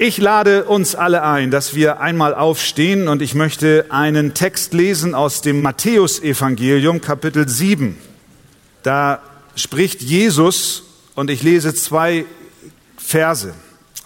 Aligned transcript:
Ich 0.00 0.18
lade 0.18 0.66
uns 0.66 0.94
alle 0.94 1.24
ein, 1.24 1.50
dass 1.50 1.74
wir 1.74 1.98
einmal 1.98 2.32
aufstehen 2.32 3.08
und 3.08 3.20
ich 3.20 3.34
möchte 3.34 3.86
einen 3.88 4.32
Text 4.32 4.72
lesen 4.72 5.12
aus 5.12 5.40
dem 5.40 5.60
Matthäusevangelium 5.60 7.00
Kapitel 7.00 7.48
7. 7.48 7.98
Da 8.84 9.20
spricht 9.56 10.00
Jesus 10.00 10.84
und 11.16 11.30
ich 11.30 11.42
lese 11.42 11.74
zwei 11.74 12.26
Verse. 12.96 13.52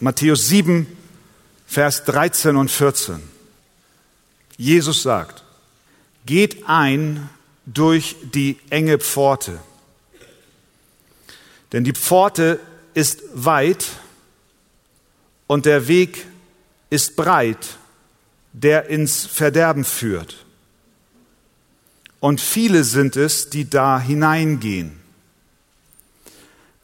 Matthäus 0.00 0.48
7, 0.48 0.86
Vers 1.66 2.04
13 2.04 2.56
und 2.56 2.70
14. 2.70 3.20
Jesus 4.56 5.02
sagt, 5.02 5.44
geht 6.24 6.70
ein 6.70 7.28
durch 7.66 8.16
die 8.32 8.58
enge 8.70 8.98
Pforte. 8.98 9.58
Denn 11.72 11.84
die 11.84 11.92
Pforte 11.92 12.60
ist 12.94 13.20
weit 13.34 13.84
und 15.52 15.66
der 15.66 15.86
Weg 15.86 16.24
ist 16.88 17.14
breit, 17.14 17.76
der 18.54 18.86
ins 18.86 19.26
Verderben 19.26 19.84
führt. 19.84 20.46
Und 22.20 22.40
viele 22.40 22.84
sind 22.84 23.16
es, 23.16 23.50
die 23.50 23.68
da 23.68 24.00
hineingehen. 24.00 24.98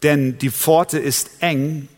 Denn 0.03 0.37
die 0.37 0.51
Pforte 0.51 0.99
ist 0.99 1.31
eng 1.41 1.89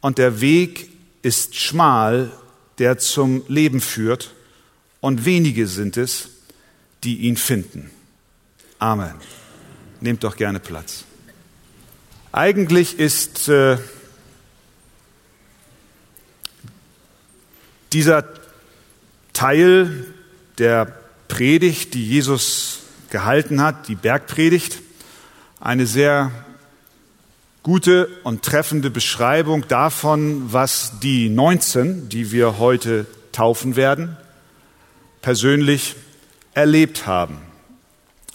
und 0.00 0.18
der 0.18 0.40
Weg 0.40 0.88
ist 1.22 1.56
schmal, 1.56 2.30
der 2.78 2.98
zum 2.98 3.42
Leben 3.48 3.80
führt, 3.80 4.32
und 5.00 5.24
wenige 5.24 5.66
sind 5.66 5.96
es, 5.96 6.28
die 7.02 7.22
ihn 7.22 7.36
finden. 7.36 7.90
Amen. 8.78 9.14
Nehmt 10.00 10.22
doch 10.22 10.36
gerne 10.36 10.60
Platz. 10.60 11.02
Eigentlich 12.30 13.00
ist 13.00 13.48
äh, 13.48 13.78
Dieser 17.92 18.24
Teil 19.32 20.06
der 20.58 20.86
Predigt, 21.28 21.94
die 21.94 22.06
Jesus 22.06 22.80
gehalten 23.10 23.62
hat, 23.62 23.88
die 23.88 23.94
Bergpredigt, 23.94 24.80
eine 25.60 25.86
sehr 25.86 26.30
gute 27.62 28.08
und 28.24 28.42
treffende 28.42 28.90
Beschreibung 28.90 29.66
davon, 29.68 30.52
was 30.52 31.00
die 31.00 31.28
19, 31.28 32.08
die 32.08 32.32
wir 32.32 32.58
heute 32.58 33.06
taufen 33.32 33.76
werden, 33.76 34.16
persönlich 35.22 35.96
erlebt 36.54 37.06
haben. 37.06 37.38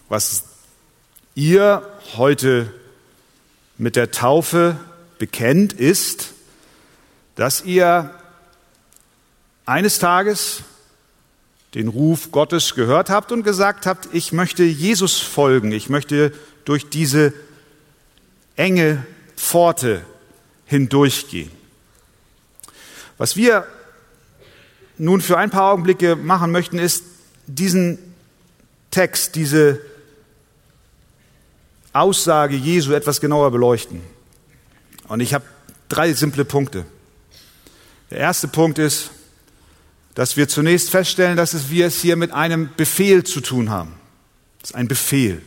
Was 0.10 0.46
ihr 1.36 1.82
heute 2.16 2.72
mit 3.78 3.96
der 3.96 4.12
Taufe 4.12 4.78
bekennt, 5.18 5.74
ist, 5.74 6.34
dass 7.36 7.64
ihr 7.66 8.14
eines 9.66 10.00
Tages 10.00 10.64
den 11.74 11.88
Ruf 11.88 12.32
Gottes 12.32 12.76
gehört 12.76 13.10
habt 13.10 13.32
und 13.32 13.44
gesagt 13.44 13.86
habt, 13.86 14.10
ich 14.14 14.32
möchte 14.32 14.64
Jesus 14.64 15.20
folgen, 15.20 15.72
ich 15.72 15.90
möchte 15.90 16.32
durch 16.66 16.90
diese 16.90 17.34
enge 18.56 19.06
Pforte 19.36 20.04
hindurchgehen. 20.66 21.52
Was 23.18 23.36
wir 23.36 23.68
nun 24.98 25.22
für 25.22 25.38
ein 25.38 25.50
paar 25.50 25.72
Augenblicke 25.72 26.16
machen 26.16 26.52
möchten, 26.52 26.78
ist 26.78 27.04
diesen 27.48 27.98
Text, 28.92 29.36
diese 29.36 29.82
Aussage 31.92 32.56
Jesu 32.56 32.94
etwas 32.94 33.20
genauer 33.20 33.52
beleuchten. 33.52 34.02
Und 35.08 35.20
ich 35.20 35.34
habe 35.34 35.46
drei 35.90 36.14
simple 36.14 36.46
Punkte. 36.46 36.86
Der 38.12 38.20
erste 38.20 38.48
Punkt 38.48 38.78
ist, 38.78 39.10
dass 40.16 40.38
wir 40.38 40.48
zunächst 40.48 40.90
feststellen, 40.90 41.38
dass 41.38 41.70
wir 41.70 41.88
es 41.88 42.02
hier 42.02 42.16
mit 42.16 42.32
einem 42.32 42.70
Befehl 42.76 43.24
zu 43.24 43.42
tun 43.42 43.70
haben. 43.70 43.94
Das 44.62 44.72
ist 44.72 44.76
ein 44.76 44.88
Befehl. 44.88 45.42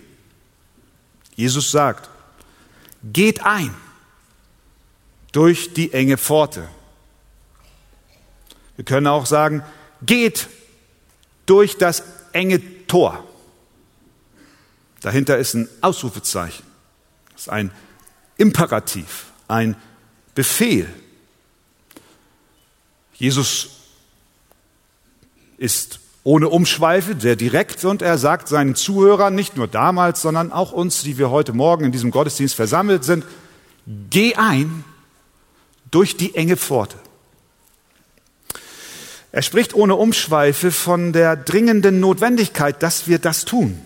Jesus 1.34 1.70
sagt, 1.70 2.10
geht 3.02 3.44
ein 3.44 3.74
durch 5.32 5.74
die 5.74 5.92
enge 5.92 6.16
Pforte. 6.16 6.68
Wir 8.76 8.84
können 8.84 9.06
auch 9.06 9.26
sagen, 9.26 9.62
geht 10.02 10.48
durch 11.46 11.78
das 11.78 12.02
enge 12.32 12.86
Tor. 12.86 13.24
Dahinter 15.00 15.38
ist 15.38 15.54
ein 15.54 15.68
Ausrufezeichen. 15.80 16.64
Das 17.32 17.42
ist 17.42 17.48
ein 17.48 17.70
Imperativ, 18.38 19.26
ein 19.46 19.76
Befehl. 20.34 20.92
Jesus 23.14 23.75
ist 25.58 26.00
ohne 26.24 26.48
Umschweife, 26.48 27.14
sehr 27.18 27.36
direkt 27.36 27.84
und 27.84 28.02
er 28.02 28.18
sagt 28.18 28.48
seinen 28.48 28.74
Zuhörern, 28.74 29.34
nicht 29.34 29.56
nur 29.56 29.68
damals, 29.68 30.22
sondern 30.22 30.50
auch 30.50 30.72
uns, 30.72 31.02
die 31.02 31.18
wir 31.18 31.30
heute 31.30 31.52
Morgen 31.52 31.84
in 31.84 31.92
diesem 31.92 32.10
Gottesdienst 32.10 32.56
versammelt 32.56 33.04
sind, 33.04 33.24
geh 34.10 34.34
ein 34.34 34.84
durch 35.90 36.16
die 36.16 36.34
enge 36.34 36.56
Pforte. 36.56 36.96
Er 39.30 39.42
spricht 39.42 39.74
ohne 39.74 39.94
Umschweife 39.94 40.72
von 40.72 41.12
der 41.12 41.36
dringenden 41.36 42.00
Notwendigkeit, 42.00 42.82
dass 42.82 43.06
wir 43.06 43.18
das 43.18 43.44
tun. 43.44 43.78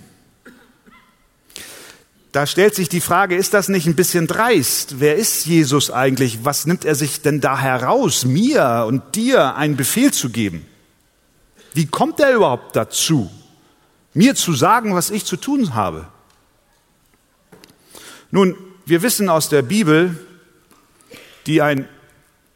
Da 2.32 2.46
stellt 2.46 2.76
sich 2.76 2.88
die 2.88 3.00
Frage, 3.00 3.34
ist 3.34 3.52
das 3.54 3.68
nicht 3.68 3.86
ein 3.86 3.96
bisschen 3.96 4.28
dreist? 4.28 5.00
Wer 5.00 5.16
ist 5.16 5.46
Jesus 5.46 5.90
eigentlich? 5.90 6.44
Was 6.44 6.64
nimmt 6.64 6.84
er 6.84 6.94
sich 6.94 7.22
denn 7.22 7.40
da 7.40 7.58
heraus, 7.58 8.24
mir 8.24 8.84
und 8.86 9.16
dir 9.16 9.56
einen 9.56 9.76
Befehl 9.76 10.12
zu 10.12 10.30
geben? 10.30 10.64
Wie 11.72 11.86
kommt 11.86 12.20
er 12.20 12.34
überhaupt 12.34 12.74
dazu, 12.76 13.30
mir 14.14 14.34
zu 14.34 14.54
sagen, 14.54 14.94
was 14.94 15.10
ich 15.10 15.24
zu 15.24 15.36
tun 15.36 15.74
habe? 15.74 16.08
Nun, 18.30 18.56
wir 18.86 19.02
wissen 19.02 19.28
aus 19.28 19.48
der 19.48 19.62
Bibel, 19.62 20.18
die 21.46 21.62
ein 21.62 21.88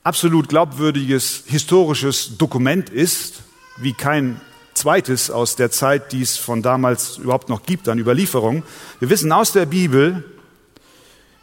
absolut 0.02 0.48
glaubwürdiges 0.48 1.44
historisches 1.46 2.36
Dokument 2.38 2.90
ist, 2.90 3.42
wie 3.78 3.92
kein 3.92 4.40
zweites 4.74 5.30
aus 5.30 5.56
der 5.56 5.70
Zeit, 5.70 6.12
die 6.12 6.22
es 6.22 6.36
von 6.36 6.62
damals 6.62 7.18
überhaupt 7.18 7.48
noch 7.48 7.64
gibt 7.64 7.88
an 7.88 7.98
Überlieferung. 7.98 8.64
Wir 9.00 9.08
wissen 9.10 9.32
aus 9.32 9.52
der 9.52 9.66
Bibel, 9.66 10.24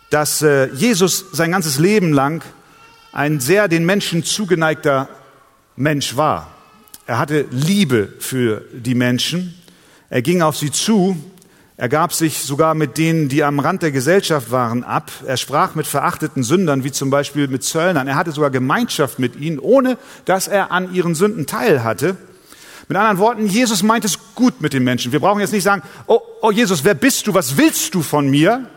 dass 0.10 0.42
äh, 0.42 0.68
Jesus 0.74 1.26
sein 1.32 1.52
ganzes 1.52 1.80
Leben 1.80 2.14
lang 2.14 2.44
ein 3.14 3.40
sehr 3.40 3.68
den 3.68 3.86
Menschen 3.86 4.24
zugeneigter 4.24 5.10
Mensch 5.76 6.16
war. 6.16 6.54
Er 7.08 7.18
hatte 7.18 7.46
Liebe 7.52 8.14
für 8.20 8.64
die 8.74 8.96
Menschen. 8.96 9.56
Er 10.10 10.22
ging 10.22 10.42
auf 10.42 10.56
sie 10.58 10.72
zu. 10.72 11.18
Er 11.78 11.90
gab 11.90 12.14
sich 12.14 12.44
sogar 12.44 12.76
mit 12.76 13.00
denen, 13.00 13.28
die 13.28 13.44
am 13.44 13.60
Rand 13.60 13.82
der 13.82 13.92
Gesellschaft 13.92 14.52
waren, 14.52 14.84
ab. 14.84 15.12
Er 15.26 15.38
sprach 15.38 15.74
mit 15.74 15.88
verachteten 15.88 16.44
Sündern, 16.44 16.84
wie 16.84 16.92
zum 16.92 17.10
Beispiel 17.10 17.48
mit 17.48 17.64
Zöllnern. 17.64 18.08
Er 18.08 18.16
hatte 18.16 18.32
sogar 18.32 18.52
Gemeinschaft 18.52 19.18
mit 19.18 19.36
ihnen, 19.36 19.58
ohne 19.58 19.98
dass 20.26 20.48
er 20.48 20.72
an 20.72 20.94
ihren 20.94 21.16
Sünden 21.16 21.48
teil 21.48 21.84
hatte. 21.84 22.18
Mit 22.88 22.98
anderen 22.98 23.18
Worten, 23.18 23.48
Jesus 23.48 23.82
meint 23.82 24.06
es 24.06 24.20
gut 24.36 24.62
mit 24.62 24.74
den 24.74 24.84
Menschen. 24.84 25.12
Wir 25.12 25.22
brauchen 25.22 25.40
jetzt 25.40 25.54
nicht 25.54 25.64
sagen, 25.64 25.82
oh, 26.06 26.20
oh 26.42 26.52
Jesus, 26.52 26.84
wer 26.84 26.94
bist 26.94 27.26
du? 27.26 27.34
Was 27.34 27.58
willst 27.58 27.96
du 27.96 28.04
von 28.04 28.30
mir? 28.30 28.68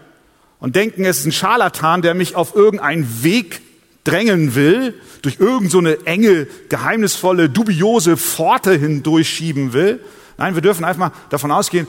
Und 0.60 0.76
denken, 0.76 1.04
es 1.04 1.18
ist 1.18 1.26
ein 1.26 1.32
Scharlatan, 1.32 2.00
der 2.00 2.14
mich 2.14 2.36
auf 2.36 2.56
irgendeinen 2.56 3.22
Weg 3.22 3.60
drängen 4.04 4.54
will, 4.54 4.94
durch 5.22 5.40
irgend 5.40 5.70
so 5.70 5.78
eine 5.78 6.06
enge, 6.06 6.46
geheimnisvolle, 6.68 7.48
dubiose 7.48 8.16
Pforte 8.16 8.72
hindurchschieben 8.74 9.72
will. 9.72 10.00
Nein, 10.36 10.54
wir 10.54 10.62
dürfen 10.62 10.84
einfach 10.84 10.98
mal 10.98 11.12
davon 11.30 11.50
ausgehen, 11.50 11.86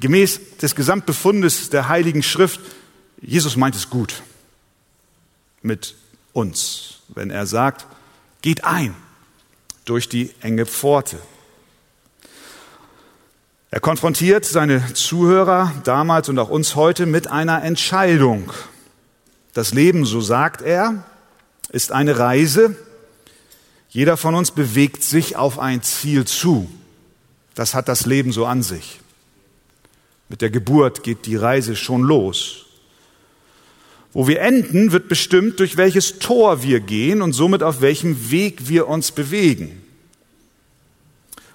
gemäß 0.00 0.40
des 0.60 0.74
Gesamtbefundes 0.74 1.70
der 1.70 1.88
Heiligen 1.88 2.22
Schrift, 2.22 2.60
Jesus 3.20 3.56
meint 3.56 3.74
es 3.74 3.90
gut 3.90 4.22
mit 5.62 5.94
uns, 6.32 7.00
wenn 7.08 7.30
er 7.30 7.46
sagt, 7.46 7.86
geht 8.42 8.64
ein 8.64 8.94
durch 9.84 10.08
die 10.08 10.32
enge 10.40 10.66
Pforte. 10.66 11.18
Er 13.70 13.80
konfrontiert 13.80 14.44
seine 14.44 14.94
Zuhörer 14.94 15.72
damals 15.84 16.28
und 16.28 16.38
auch 16.38 16.48
uns 16.48 16.76
heute 16.76 17.04
mit 17.04 17.26
einer 17.28 17.62
Entscheidung. 17.62 18.52
Das 19.56 19.72
Leben, 19.72 20.04
so 20.04 20.20
sagt 20.20 20.60
er, 20.60 21.02
ist 21.70 21.90
eine 21.90 22.18
Reise. 22.18 22.76
Jeder 23.88 24.18
von 24.18 24.34
uns 24.34 24.50
bewegt 24.50 25.02
sich 25.02 25.36
auf 25.36 25.58
ein 25.58 25.82
Ziel 25.82 26.26
zu. 26.26 26.68
Das 27.54 27.72
hat 27.72 27.88
das 27.88 28.04
Leben 28.04 28.32
so 28.32 28.44
an 28.44 28.62
sich. 28.62 29.00
Mit 30.28 30.42
der 30.42 30.50
Geburt 30.50 31.02
geht 31.02 31.24
die 31.24 31.36
Reise 31.36 31.74
schon 31.74 32.02
los. 32.02 32.66
Wo 34.12 34.28
wir 34.28 34.42
enden, 34.42 34.92
wird 34.92 35.08
bestimmt, 35.08 35.58
durch 35.58 35.78
welches 35.78 36.18
Tor 36.18 36.62
wir 36.62 36.80
gehen 36.80 37.22
und 37.22 37.32
somit 37.32 37.62
auf 37.62 37.80
welchem 37.80 38.30
Weg 38.30 38.68
wir 38.68 38.88
uns 38.88 39.10
bewegen. 39.10 39.82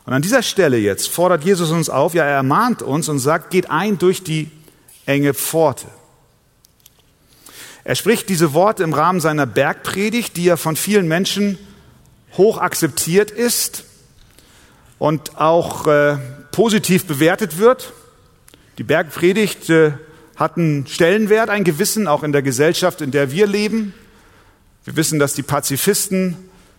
Und 0.07 0.13
an 0.13 0.23
dieser 0.23 0.41
Stelle 0.41 0.79
jetzt 0.79 1.07
fordert 1.07 1.43
Jesus 1.43 1.69
uns 1.69 1.87
auf, 1.87 2.15
ja, 2.15 2.23
er 2.23 2.37
ermahnt 2.37 2.81
uns 2.81 3.09
und 3.09 3.19
sagt, 3.19 3.51
geht 3.51 3.69
ein 3.69 3.99
durch 3.99 4.23
die 4.23 4.49
enge 5.05 5.35
Pforte. 5.35 5.85
Er 7.83 7.95
spricht 7.95 8.29
diese 8.29 8.53
Worte 8.53 8.83
im 8.83 8.93
Rahmen 8.93 9.19
seiner 9.19 9.45
Bergpredigt, 9.45 10.37
die 10.37 10.45
ja 10.45 10.57
von 10.57 10.75
vielen 10.75 11.07
Menschen 11.07 11.57
hoch 12.37 12.57
akzeptiert 12.59 13.31
ist 13.31 13.83
und 14.99 15.37
auch 15.37 15.87
äh, 15.87 16.17
positiv 16.51 17.05
bewertet 17.05 17.57
wird. 17.57 17.93
Die 18.77 18.83
Bergpredigt 18.83 19.69
äh, 19.69 19.93
hat 20.35 20.57
einen 20.57 20.87
Stellenwert, 20.87 21.49
einen 21.49 21.63
gewissen, 21.63 22.07
auch 22.07 22.23
in 22.23 22.31
der 22.31 22.41
Gesellschaft, 22.41 23.01
in 23.01 23.11
der 23.11 23.31
wir 23.31 23.47
leben. 23.47 23.93
Wir 24.85 24.95
wissen, 24.95 25.19
dass 25.19 25.33
die 25.33 25.43
Pazifisten 25.43 26.37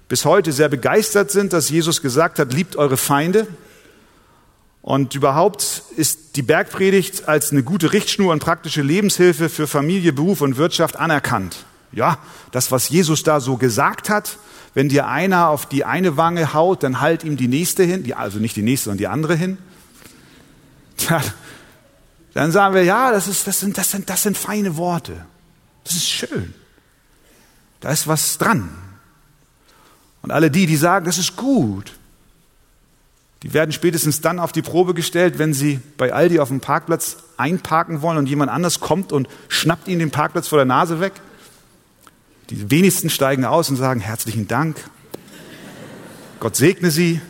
bis 0.08 0.24
heute 0.24 0.52
sehr 0.52 0.68
begeistert 0.68 1.30
sind, 1.30 1.52
dass 1.52 1.68
Jesus 1.68 2.02
gesagt 2.02 2.38
hat, 2.38 2.52
liebt 2.52 2.76
eure 2.76 2.96
Feinde. 2.96 3.46
Und 4.82 5.14
überhaupt 5.14 5.84
ist 5.96 6.34
die 6.36 6.42
Bergpredigt 6.42 7.28
als 7.28 7.52
eine 7.52 7.62
gute 7.62 7.92
Richtschnur 7.92 8.32
und 8.32 8.40
praktische 8.40 8.82
Lebenshilfe 8.82 9.48
für 9.48 9.68
Familie, 9.68 10.12
Beruf 10.12 10.40
und 10.40 10.56
Wirtschaft 10.56 10.96
anerkannt. 10.96 11.64
Ja, 11.92 12.18
das, 12.50 12.72
was 12.72 12.88
Jesus 12.88 13.22
da 13.22 13.38
so 13.38 13.56
gesagt 13.56 14.08
hat, 14.10 14.38
wenn 14.74 14.88
dir 14.88 15.06
einer 15.06 15.48
auf 15.48 15.66
die 15.66 15.84
eine 15.84 16.16
Wange 16.16 16.52
haut, 16.54 16.82
dann 16.82 17.00
halt 17.00 17.22
ihm 17.22 17.36
die 17.36 17.48
nächste 17.48 17.84
hin, 17.84 18.02
die, 18.02 18.14
also 18.14 18.38
nicht 18.38 18.56
die 18.56 18.62
nächste, 18.62 18.86
sondern 18.86 18.98
die 18.98 19.06
andere 19.06 19.36
hin. 19.36 19.58
Tja, 20.96 21.22
dann 22.34 22.50
sagen 22.50 22.74
wir, 22.74 22.82
ja, 22.82 23.12
das, 23.12 23.28
ist, 23.28 23.46
das, 23.46 23.60
sind, 23.60 23.76
das, 23.78 23.90
sind, 23.90 24.08
das 24.10 24.22
sind 24.22 24.36
feine 24.36 24.76
Worte. 24.76 25.26
Das 25.84 25.94
ist 25.94 26.08
schön. 26.08 26.54
Da 27.80 27.90
ist 27.90 28.08
was 28.08 28.38
dran. 28.38 28.70
Und 30.22 30.30
alle 30.30 30.50
die, 30.50 30.66
die 30.66 30.76
sagen, 30.76 31.04
das 31.04 31.18
ist 31.18 31.36
gut, 31.36 31.92
die 33.42 33.52
werden 33.52 33.72
spätestens 33.72 34.20
dann 34.20 34.38
auf 34.38 34.52
die 34.52 34.62
Probe 34.62 34.94
gestellt, 34.94 35.38
wenn 35.38 35.52
sie 35.52 35.80
bei 35.96 36.12
Aldi 36.12 36.38
auf 36.38 36.48
dem 36.48 36.60
Parkplatz 36.60 37.16
einparken 37.36 38.00
wollen 38.00 38.18
und 38.18 38.28
jemand 38.28 38.50
anders 38.50 38.78
kommt 38.78 39.12
und 39.12 39.28
schnappt 39.48 39.88
ihnen 39.88 39.98
den 39.98 40.10
Parkplatz 40.12 40.46
vor 40.46 40.58
der 40.58 40.64
Nase 40.64 41.00
weg. 41.00 41.12
Die 42.50 42.70
wenigsten 42.70 43.10
steigen 43.10 43.44
aus 43.44 43.68
und 43.68 43.76
sagen 43.76 44.00
herzlichen 44.00 44.46
Dank. 44.46 44.76
Gott 46.38 46.54
segne 46.54 46.90
Sie. 46.90 47.20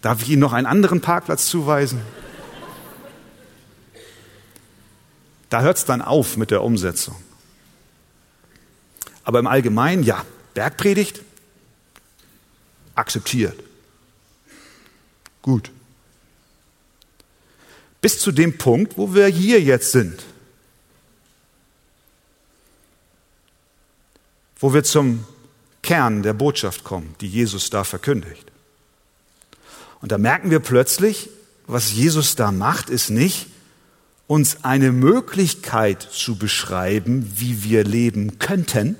Darf 0.00 0.22
ich 0.22 0.30
Ihnen 0.30 0.40
noch 0.40 0.52
einen 0.52 0.66
anderen 0.66 1.00
Parkplatz 1.00 1.46
zuweisen? 1.46 2.00
Da 5.50 5.62
hört 5.62 5.76
es 5.76 5.84
dann 5.84 6.02
auf 6.02 6.36
mit 6.36 6.50
der 6.50 6.62
Umsetzung. 6.62 7.16
Aber 9.24 9.40
im 9.40 9.46
Allgemeinen, 9.46 10.04
ja, 10.04 10.24
Bergpredigt, 10.54 11.22
akzeptiert. 12.94 13.65
Gut. 15.46 15.70
Bis 18.00 18.18
zu 18.18 18.32
dem 18.32 18.58
Punkt, 18.58 18.98
wo 18.98 19.14
wir 19.14 19.28
hier 19.28 19.62
jetzt 19.62 19.92
sind. 19.92 20.24
Wo 24.58 24.74
wir 24.74 24.82
zum 24.82 25.24
Kern 25.82 26.24
der 26.24 26.32
Botschaft 26.32 26.82
kommen, 26.82 27.14
die 27.20 27.28
Jesus 27.28 27.70
da 27.70 27.84
verkündigt. 27.84 28.44
Und 30.00 30.10
da 30.10 30.18
merken 30.18 30.50
wir 30.50 30.58
plötzlich, 30.58 31.30
was 31.68 31.92
Jesus 31.92 32.34
da 32.34 32.50
macht, 32.50 32.90
ist 32.90 33.10
nicht, 33.10 33.46
uns 34.26 34.64
eine 34.64 34.90
Möglichkeit 34.90 36.02
zu 36.02 36.36
beschreiben, 36.36 37.34
wie 37.36 37.62
wir 37.62 37.84
leben 37.84 38.40
könnten. 38.40 38.96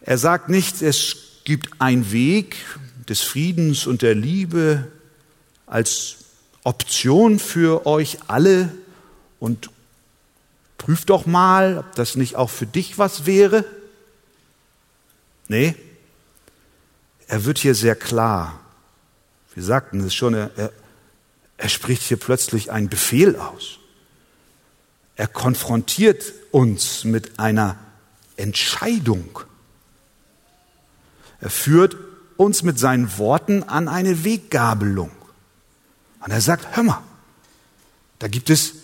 Er 0.00 0.16
sagt 0.16 0.48
nicht, 0.48 0.80
es 0.80 1.29
gibt 1.50 1.80
einen 1.80 2.12
Weg 2.12 2.58
des 3.08 3.22
Friedens 3.22 3.88
und 3.88 4.02
der 4.02 4.14
Liebe 4.14 4.86
als 5.66 6.18
Option 6.62 7.40
für 7.40 7.86
euch 7.86 8.18
alle 8.28 8.72
und 9.40 9.68
prüft 10.78 11.10
doch 11.10 11.26
mal, 11.26 11.78
ob 11.78 11.92
das 11.96 12.14
nicht 12.14 12.36
auch 12.36 12.50
für 12.50 12.66
dich 12.66 12.98
was 12.98 13.26
wäre. 13.26 13.64
Nee, 15.48 15.74
er 17.26 17.44
wird 17.44 17.58
hier 17.58 17.74
sehr 17.74 17.96
klar. 17.96 18.60
Wir 19.52 19.64
sagten 19.64 19.98
es 20.04 20.14
schon, 20.14 20.34
er, 20.34 20.52
er, 20.56 20.72
er 21.56 21.68
spricht 21.68 22.04
hier 22.04 22.16
plötzlich 22.16 22.70
einen 22.70 22.88
Befehl 22.88 23.34
aus. 23.34 23.80
Er 25.16 25.26
konfrontiert 25.26 26.32
uns 26.52 27.02
mit 27.02 27.40
einer 27.40 27.76
Entscheidung. 28.36 29.40
Er 31.40 31.50
führt 31.50 31.96
uns 32.36 32.62
mit 32.62 32.78
seinen 32.78 33.18
Worten 33.18 33.62
an 33.62 33.88
eine 33.88 34.24
Weggabelung. 34.24 35.10
Und 36.24 36.30
er 36.30 36.40
sagt, 36.40 36.76
hör 36.76 36.82
mal, 36.82 37.02
da 38.18 38.28
gibt 38.28 38.50
es 38.50 38.74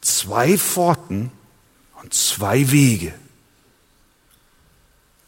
zwei 0.00 0.58
Pforten 0.58 1.30
und 2.02 2.12
zwei 2.12 2.70
Wege. 2.70 3.14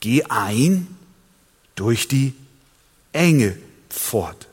Geh 0.01 0.25
ein 0.25 0.87
durch 1.75 2.09
die 2.09 2.35
enge 3.13 3.57
Pforte. 3.89 4.47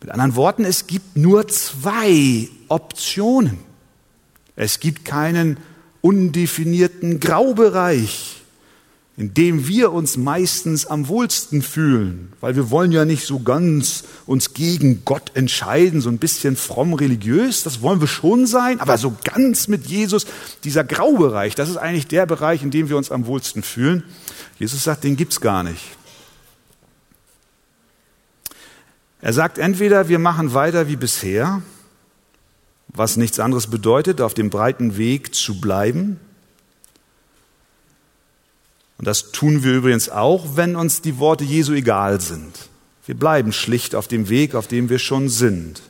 Mit 0.00 0.10
anderen 0.10 0.34
Worten, 0.34 0.64
es 0.64 0.86
gibt 0.86 1.16
nur 1.16 1.48
zwei 1.48 2.48
Optionen. 2.68 3.58
Es 4.56 4.80
gibt 4.80 5.04
keinen 5.04 5.58
undefinierten 6.00 7.20
Graubereich, 7.20 8.39
in 9.20 9.34
dem 9.34 9.68
wir 9.68 9.92
uns 9.92 10.16
meistens 10.16 10.86
am 10.86 11.06
wohlsten 11.06 11.60
fühlen, 11.60 12.32
weil 12.40 12.56
wir 12.56 12.70
wollen 12.70 12.90
ja 12.90 13.04
nicht 13.04 13.26
so 13.26 13.40
ganz 13.40 14.04
uns 14.24 14.54
gegen 14.54 15.04
Gott 15.04 15.32
entscheiden, 15.34 16.00
so 16.00 16.08
ein 16.08 16.16
bisschen 16.16 16.56
fromm 16.56 16.94
religiös, 16.94 17.62
das 17.62 17.82
wollen 17.82 18.00
wir 18.00 18.08
schon 18.08 18.46
sein, 18.46 18.80
aber 18.80 18.96
so 18.96 19.14
ganz 19.22 19.68
mit 19.68 19.84
Jesus, 19.84 20.26
dieser 20.64 20.84
Graubereich, 20.84 21.54
das 21.54 21.68
ist 21.68 21.76
eigentlich 21.76 22.06
der 22.06 22.24
Bereich, 22.24 22.62
in 22.62 22.70
dem 22.70 22.88
wir 22.88 22.96
uns 22.96 23.10
am 23.10 23.26
wohlsten 23.26 23.62
fühlen. 23.62 24.04
Jesus 24.58 24.84
sagt, 24.84 25.04
den 25.04 25.16
gibt's 25.16 25.42
gar 25.42 25.64
nicht. 25.64 25.82
Er 29.20 29.34
sagt 29.34 29.58
entweder, 29.58 30.08
wir 30.08 30.18
machen 30.18 30.54
weiter 30.54 30.88
wie 30.88 30.96
bisher, 30.96 31.60
was 32.88 33.18
nichts 33.18 33.38
anderes 33.38 33.66
bedeutet, 33.66 34.22
auf 34.22 34.32
dem 34.32 34.48
breiten 34.48 34.96
Weg 34.96 35.34
zu 35.34 35.60
bleiben. 35.60 36.18
Und 39.00 39.06
das 39.06 39.32
tun 39.32 39.64
wir 39.64 39.72
übrigens 39.72 40.10
auch, 40.10 40.56
wenn 40.56 40.76
uns 40.76 41.00
die 41.00 41.18
Worte 41.18 41.42
Jesu 41.42 41.72
egal 41.72 42.20
sind. 42.20 42.52
Wir 43.06 43.14
bleiben 43.14 43.50
schlicht 43.50 43.94
auf 43.94 44.08
dem 44.08 44.28
Weg, 44.28 44.54
auf 44.54 44.66
dem 44.66 44.90
wir 44.90 44.98
schon 44.98 45.30
sind. 45.30 45.80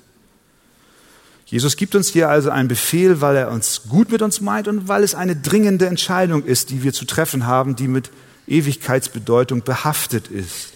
Jesus 1.44 1.74
gibt 1.74 1.96
uns 1.96 2.10
hier 2.10 2.28
also 2.28 2.50
einen 2.50 2.68
Befehl, 2.68 3.20
weil 3.20 3.34
er 3.34 3.50
uns 3.50 3.82
gut 3.88 4.12
mit 4.12 4.22
uns 4.22 4.40
meint 4.40 4.68
und 4.68 4.86
weil 4.86 5.02
es 5.02 5.16
eine 5.16 5.34
dringende 5.34 5.88
Entscheidung 5.88 6.44
ist, 6.44 6.70
die 6.70 6.84
wir 6.84 6.92
zu 6.92 7.04
treffen 7.04 7.48
haben, 7.48 7.74
die 7.74 7.88
mit 7.88 8.12
Ewigkeitsbedeutung 8.46 9.64
behaftet 9.64 10.28
ist. 10.28 10.74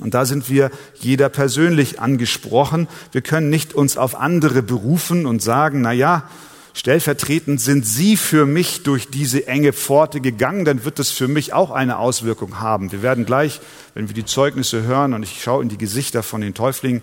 Und 0.00 0.12
da 0.12 0.26
sind 0.26 0.50
wir 0.50 0.70
jeder 1.00 1.30
persönlich 1.30 1.98
angesprochen. 1.98 2.88
Wir 3.10 3.22
können 3.22 3.48
nicht 3.48 3.72
uns 3.72 3.96
auf 3.96 4.16
andere 4.16 4.62
berufen 4.62 5.24
und 5.24 5.40
sagen, 5.40 5.80
na 5.80 5.92
ja, 5.92 6.28
stellvertretend 6.74 7.60
sind 7.60 7.86
Sie 7.86 8.16
für 8.16 8.44
mich 8.44 8.82
durch 8.82 9.08
diese 9.08 9.46
enge 9.46 9.72
Pforte 9.72 10.20
gegangen, 10.20 10.64
dann 10.64 10.84
wird 10.84 10.98
es 10.98 11.10
für 11.10 11.28
mich 11.28 11.54
auch 11.54 11.70
eine 11.70 11.98
Auswirkung 11.98 12.60
haben. 12.60 12.92
Wir 12.92 13.00
werden 13.00 13.24
gleich, 13.24 13.60
wenn 13.94 14.08
wir 14.08 14.14
die 14.14 14.26
Zeugnisse 14.26 14.82
hören, 14.82 15.14
und 15.14 15.22
ich 15.22 15.42
schaue 15.42 15.62
in 15.62 15.68
die 15.68 15.78
Gesichter 15.78 16.22
von 16.22 16.42
den 16.42 16.52
Täuflingen, 16.52 17.02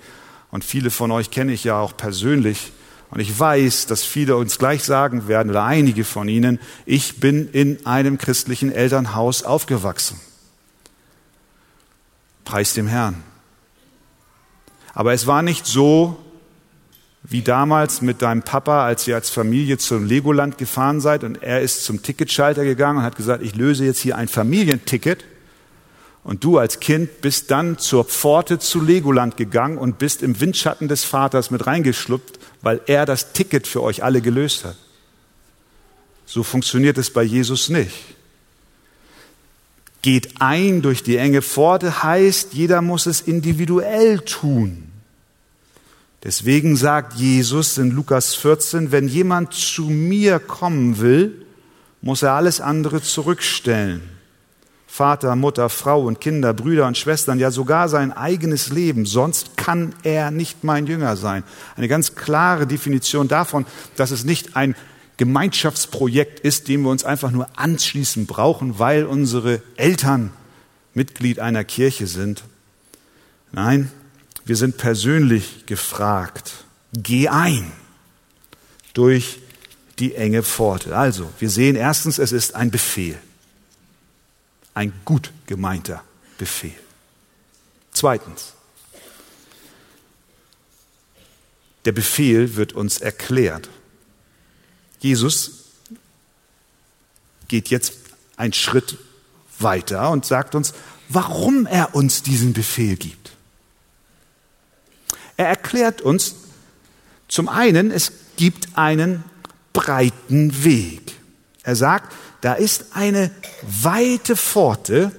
und 0.51 0.66
viele 0.66 0.92
von 0.92 1.12
euch 1.12 1.32
kenne 1.32 1.54
ich 1.54 1.63
ja 1.63 1.80
auch 1.80 1.96
persönlich, 1.96 2.74
und 3.10 3.20
ich 3.20 3.38
weiß, 3.38 3.88
dass 3.88 4.04
viele 4.04 4.38
uns 4.38 4.58
gleich 4.58 4.84
sagen 4.84 5.28
werden, 5.28 5.50
oder 5.50 5.63
einige 5.63 6.04
von 6.04 6.30
ihnen, 6.30 6.60
ich 6.86 7.20
bin 7.20 7.50
in 7.51 7.86
einem 7.86 8.18
christlichen 8.18 8.72
Elternhaus 8.72 9.44
aufgewachsen. 9.44 10.20
Preis 12.46 12.74
dem 12.74 12.88
Herrn. 12.88 13.24
Aber 14.94 15.13
es 15.13 15.28
war 15.28 15.42
nicht 15.42 15.66
so, 15.66 16.18
wie 17.24 17.42
damals 17.42 18.01
mit 18.01 18.22
deinem 18.22 18.42
Papa, 18.42 18.86
als 18.86 19.08
ihr 19.08 19.16
als 19.16 19.30
Familie 19.30 19.78
zum 19.78 20.06
Legoland 20.06 20.58
gefahren 20.58 21.01
seid 21.01 21.24
und 21.24 21.44
er 21.44 21.62
ist 21.62 21.84
zum 21.84 22.01
Ticketschalter 22.01 22.63
gegangen 22.63 23.00
und 23.00 23.04
hat 23.04 23.16
gesagt, 23.16 23.44
ich 23.44 23.56
löse 23.56 23.86
jetzt 23.86 24.00
hier 24.00 24.18
ein 24.18 24.28
Familienticket. 24.28 25.25
Und 26.24 26.44
du 26.44 26.60
als 26.60 26.80
Kind 26.80 27.22
bist 27.22 27.50
dann 27.50 27.80
zur 27.80 28.06
Pforte 28.06 28.60
zu 28.60 28.80
Legoland 28.80 29.38
gegangen 29.38 29.80
und 29.80 29.98
bist 29.98 30.22
im 30.22 30.40
Windschatten 30.40 30.88
des 30.88 31.04
Vaters 31.04 31.50
mit 31.50 31.66
reingeschluppt, 31.66 32.40
weil 32.62 32.80
er 32.86 33.08
das 33.08 33.34
Ticket 33.34 33.66
für 33.66 33.82
euch 33.82 34.04
alle 34.04 34.22
gelöst 34.22 34.66
hat. 34.66 34.75
So 36.28 36.44
funktioniert 36.44 37.00
es 37.00 37.12
bei 37.12 37.24
Jesus 37.24 37.70
nicht 37.70 37.94
geht 40.01 40.42
ein 40.42 40.82
durch 40.82 41.04
die 41.04 41.18
enge 41.18 41.42
Pforte 41.42 42.04
heißt, 42.04 42.54
jeder 42.54 42.82
muss 42.82 43.06
es 43.06 43.22
individuell 43.22 44.20
tun. 44.20 44.91
Deswegen 46.24 46.75
sagt 46.75 47.13
Jesus 47.13 47.78
in 47.78 47.92
Lukas 47.92 48.36
14, 48.36 48.92
wenn 48.92 49.08
jemand 49.08 49.54
zu 49.54 49.84
mir 49.84 50.40
kommen 50.40 51.00
will, 51.00 51.46
muss 52.01 52.22
er 52.22 52.34
alles 52.34 52.62
andere 52.62 53.01
zurückstellen. 53.01 54.01
Vater, 54.86 55.36
Mutter, 55.36 55.70
Frau 55.70 56.06
und 56.06 56.20
Kinder, 56.20 56.54
Brüder 56.54 56.86
und 56.86 56.98
Schwestern, 56.98 57.40
ja 57.40 57.50
sogar 57.50 57.88
sein 57.88 58.12
eigenes 58.12 58.70
Leben. 58.70 59.06
Sonst 59.06 59.56
kann 59.56 59.96
er 60.04 60.32
nicht 60.32 60.63
mein 60.63 60.86
Jünger 60.86 61.16
sein. 61.16 61.44
Eine 61.78 61.88
ganz 61.88 62.13
klare 62.13 62.68
Definition 62.68 63.28
davon, 63.28 63.66
dass 63.96 64.12
es 64.12 64.25
nicht 64.25 64.58
ein 64.58 64.75
Gemeinschaftsprojekt 65.18 66.42
ist, 66.42 66.68
dem 66.68 66.84
wir 66.84 66.90
uns 66.90 67.06
einfach 67.06 67.32
nur 67.32 67.48
anschließen 67.56 68.25
brauchen, 68.25 68.80
weil 68.80 69.06
unsere 69.06 69.62
Eltern 69.75 70.32
Mitglied 70.94 71.40
einer 71.40 71.63
Kirche 71.63 72.06
sind. 72.06 72.44
Nein, 73.54 73.92
wir 74.46 74.56
sind 74.56 74.78
persönlich 74.78 75.66
gefragt. 75.66 76.66
Geh 76.94 77.28
ein 77.30 77.72
durch 78.94 79.40
die 80.00 80.16
enge 80.16 80.44
Pforte. 80.44 80.96
Also, 80.96 81.32
wir 81.40 81.50
sehen 81.50 81.76
erstens, 81.76 82.18
es 82.18 82.32
ist 82.32 82.56
ein 82.56 82.72
Befehl. 82.72 83.20
Ein 84.74 84.94
gut 85.06 85.32
gemeinter 85.46 86.04
Befehl. 86.38 86.74
Zweitens, 87.92 88.54
der 91.86 91.92
Befehl 91.92 92.56
wird 92.56 92.74
uns 92.74 93.00
erklärt. 93.00 93.70
Jesus 95.00 95.66
geht 97.48 97.70
jetzt 97.70 97.94
einen 98.38 98.54
Schritt 98.54 98.98
weiter 99.60 100.10
und 100.10 100.26
sagt 100.26 100.56
uns, 100.56 100.74
warum 101.10 101.66
er 101.66 101.94
uns 101.96 102.24
diesen 102.24 102.54
Befehl 102.54 102.96
gibt. 102.96 103.21
Er 105.42 105.48
erklärt 105.48 106.04
uns 106.04 106.36
zum 107.28 107.50
einen, 107.50 107.90
es 107.90 108.12
gibt 108.36 108.78
einen 108.78 109.24
breiten 109.74 110.64
Weg. 110.64 111.18
Er 111.64 111.76
sagt, 111.76 112.14
da 112.42 112.54
ist 112.54 112.94
eine 112.94 113.32
weite 113.64 114.36
Pforte 114.36 115.12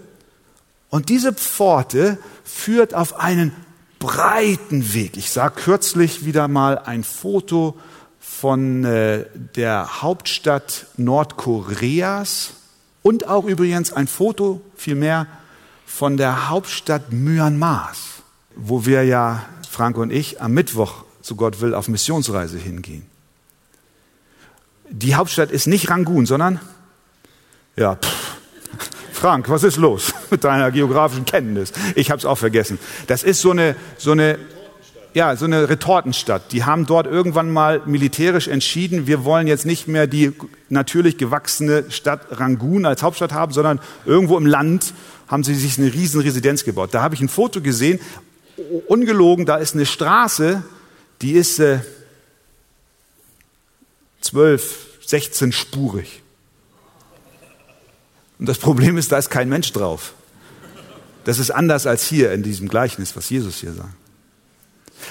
und 0.91 1.09
diese 1.09 1.33
Pforte 1.33 2.19
führt 2.45 2.95
auf 2.95 3.19
einen 3.19 3.51
breiten 3.99 4.95
Weg. 4.95 5.17
Ich 5.17 5.33
sah 5.33 5.51
kürzlich 5.51 6.25
wieder 6.25 6.47
mal 6.47 6.79
ein 6.79 7.03
Foto 7.03 7.77
von 8.21 8.85
äh, 8.85 9.25
der 9.57 10.03
Hauptstadt 10.03 10.87
Nordkoreas 10.99 12.53
und 13.03 13.27
auch 13.27 13.47
übrigens 13.47 13.93
ein 13.93 14.07
Foto 14.07 14.61
vielmehr 14.77 15.27
von 15.85 16.17
der 16.17 16.49
Hauptstadt 16.49 17.11
Myanmars, 17.11 17.99
wo 18.55 18.87
wir 18.87 19.03
ja, 19.03 19.47
Frank 19.73 19.97
und 19.97 20.13
ich, 20.13 20.43
am 20.43 20.53
Mittwoch, 20.53 21.05
so 21.23 21.35
Gott 21.35 21.63
will, 21.63 21.73
auf 21.73 21.89
Missionsreise 21.89 22.59
hingehen. 22.59 23.07
Die 24.91 25.15
Hauptstadt 25.15 25.51
ist 25.51 25.67
nicht 25.67 25.89
Rangoon, 25.89 26.27
sondern, 26.27 26.61
ja, 27.75 27.97
pff, 27.97 28.37
Frank, 29.15 29.49
was 29.49 29.63
ist 29.63 29.79
los 29.79 30.13
mit 30.31 30.45
deiner 30.45 30.71
geografischen 30.71 31.25
Kenntnis? 31.25 31.73
Ich 31.95 32.11
habe 32.11 32.19
es 32.19 32.27
auch 32.27 32.37
vergessen. 32.37 32.79
Das 33.07 33.23
ist 33.23 33.41
so 33.41 33.51
eine, 33.51 33.75
so 33.97 34.13
eine 34.13 34.39
ja, 35.15 35.37
so 35.37 35.47
eine 35.47 35.69
Retortenstadt. 35.71 36.53
Die 36.53 36.65
haben 36.65 36.85
dort 36.85 37.07
irgendwann 37.07 37.51
mal 37.51 37.81
militärisch 37.87 38.49
entschieden, 38.49 39.07
wir 39.07 39.25
wollen 39.25 39.47
jetzt 39.47 39.65
nicht 39.65 39.89
mehr 39.89 40.07
die 40.07 40.33
natürlich 40.69 41.17
gewachsene 41.17 41.91
Stadt 41.91 42.21
Rangoon 42.31 42.85
als 42.85 43.03
Hauptstadt 43.03 43.33
haben, 43.33 43.53
sondern 43.53 43.81
irgendwo 44.05 44.37
im 44.37 44.47
Land 44.47 44.93
haben 45.29 45.45
sie 45.45 45.55
sich 45.55 45.79
eine 45.79 45.93
riesen 45.93 46.21
Residenz 46.21 46.65
gebaut. 46.65 46.91
Da 46.93 47.03
habe 47.03 47.15
ich 47.15 47.23
ein 47.23 47.29
Foto 47.29 47.61
gesehen, 47.61 48.01
ungelogen, 48.89 49.47
da 49.47 49.57
ist 49.57 49.75
eine 49.75 49.87
Straße, 49.87 50.63
die 51.21 51.33
ist 51.33 51.59
äh, 51.59 51.81
12, 54.21 54.99
16 55.07 55.53
spurig. 55.53 56.23
Und 58.39 58.49
das 58.49 58.59
Problem 58.59 58.97
ist, 58.97 59.13
da 59.13 59.19
ist 59.19 59.31
kein 59.31 59.49
Mensch 59.49 59.73
drauf. 59.73 60.15
Das 61.25 61.39
ist 61.39 61.51
anders 61.51 61.87
als 61.87 62.07
hier 62.07 62.33
in 62.33 62.43
diesem 62.43 62.69
Gleichnis, 62.69 63.15
was 63.17 63.31
Jesus 63.31 63.59
hier 63.59 63.73
sagt. 63.73 63.95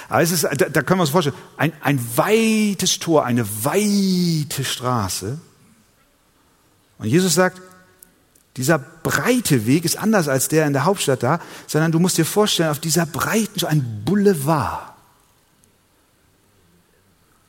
Aber 0.08 0.22
es 0.22 0.30
ist, 0.30 0.44
da, 0.44 0.50
da 0.50 0.82
können 0.82 0.98
wir 0.98 1.02
uns 1.02 1.10
vorstellen, 1.10 1.36
ein, 1.56 1.72
ein 1.80 2.00
weites 2.16 2.98
Tor, 2.98 3.24
eine 3.24 3.46
weite 3.64 4.64
Straße. 4.64 5.38
Und 6.98 7.06
Jesus 7.06 7.34
sagt, 7.34 7.60
dieser 8.56 8.78
breite 8.78 9.66
Weg 9.66 9.84
ist 9.84 9.96
anders 9.96 10.28
als 10.28 10.48
der 10.48 10.66
in 10.66 10.72
der 10.72 10.84
Hauptstadt 10.84 11.22
da, 11.22 11.40
sondern 11.66 11.92
du 11.92 11.98
musst 11.98 12.18
dir 12.18 12.26
vorstellen, 12.26 12.70
auf 12.70 12.80
dieser 12.80 13.06
breiten, 13.06 13.58
so 13.58 13.66
ein 13.66 14.02
Boulevard. 14.04 14.92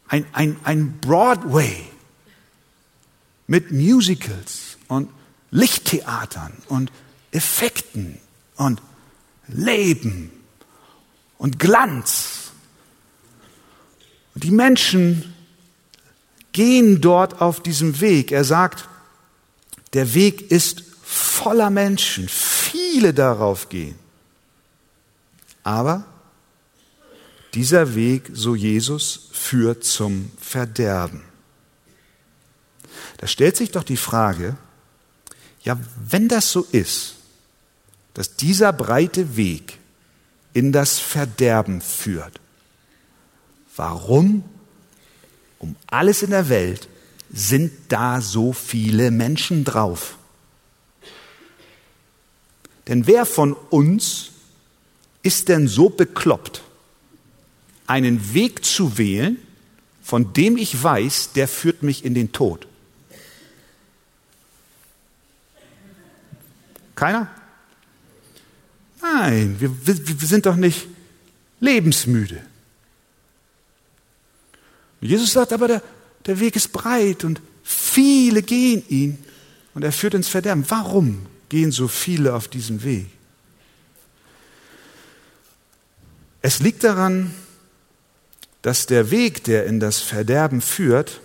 Ein, 0.08 0.26
ein, 0.32 0.56
ein 0.64 1.00
Broadway 1.00 1.76
mit 3.48 3.72
Musicals 3.72 4.78
und 4.88 5.10
Lichttheatern 5.52 6.54
und 6.68 6.92
Effekten 7.32 8.20
und 8.56 8.82
Leben 9.48 10.32
und 11.38 11.60
Glanz. 11.60 12.52
Und 14.36 14.44
die 14.44 14.52
Menschen 14.52 15.34
gehen 16.54 17.02
dort 17.02 17.42
auf 17.42 17.62
diesem 17.62 18.00
Weg. 18.00 18.32
Er 18.32 18.44
sagt, 18.44 18.88
der 19.94 20.14
Weg 20.14 20.52
ist 20.52 20.84
voller 21.14 21.70
Menschen, 21.70 22.28
viele 22.28 23.14
darauf 23.14 23.70
gehen. 23.70 23.96
Aber 25.64 26.06
dieser 27.54 27.96
Weg, 27.96 28.30
so 28.34 28.56
Jesus, 28.56 29.30
führt 29.32 29.84
zum 29.84 30.32
Verderben. 30.40 31.22
Da 33.18 33.28
stellt 33.28 33.56
sich 33.56 33.72
doch 33.72 33.84
die 33.84 33.98
Frage, 33.98 34.58
ja, 35.62 35.80
wenn 36.10 36.28
das 36.28 36.52
so 36.52 36.68
ist, 36.72 37.16
dass 38.14 38.36
dieser 38.36 38.74
breite 38.74 39.38
Weg 39.38 39.80
in 40.54 40.72
das 40.72 41.00
Verderben 41.00 41.82
führt. 41.82 42.40
Warum 43.76 44.44
um 45.60 45.76
alles 45.88 46.22
in 46.22 46.32
der 46.32 46.50
Welt 46.50 46.88
sind 47.32 47.72
da 47.90 48.22
so 48.22 48.54
viele 48.54 49.10
Menschen 49.10 49.64
drauf? 49.64 50.18
Denn 52.88 53.08
wer 53.08 53.26
von 53.26 53.54
uns 53.54 54.32
ist 55.22 55.50
denn 55.50 55.68
so 55.68 55.90
bekloppt, 55.90 56.62
einen 57.88 58.34
Weg 58.34 58.66
zu 58.66 58.98
wählen, 58.98 59.38
von 60.02 60.34
dem 60.34 60.58
ich 60.58 60.82
weiß, 60.82 61.32
der 61.34 61.48
führt 61.48 61.84
mich 61.84 62.04
in 62.04 62.14
den 62.14 62.32
Tod? 62.32 62.68
Keiner? 66.96 67.30
Nein, 69.02 69.56
wir, 69.60 69.72
wir 69.86 70.28
sind 70.28 70.46
doch 70.46 70.56
nicht 70.56 70.88
lebensmüde. 71.60 72.42
Jesus 75.02 75.34
sagt 75.34 75.52
aber, 75.52 75.68
der, 75.68 75.84
der 76.26 76.40
Weg 76.40 76.56
ist 76.56 76.72
breit 76.72 77.24
und 77.24 77.42
viele 77.64 78.42
gehen 78.42 78.84
ihn 78.88 79.18
und 79.74 79.84
er 79.84 79.92
führt 79.92 80.14
ins 80.14 80.30
Verderben. 80.30 80.64
Warum 80.70 81.26
gehen 81.54 81.72
so 81.72 81.88
viele 81.88 82.34
auf 82.34 82.48
diesem 82.48 82.84
Weg? 82.84 83.06
Es 86.42 86.60
liegt 86.62 86.84
daran, 86.84 87.32
dass 88.64 88.88
der 88.88 89.12
Weg, 89.12 89.44
der 89.44 89.68
in 89.68 89.80
das 89.80 90.00
Verderben 90.02 90.62
führt, 90.62 91.22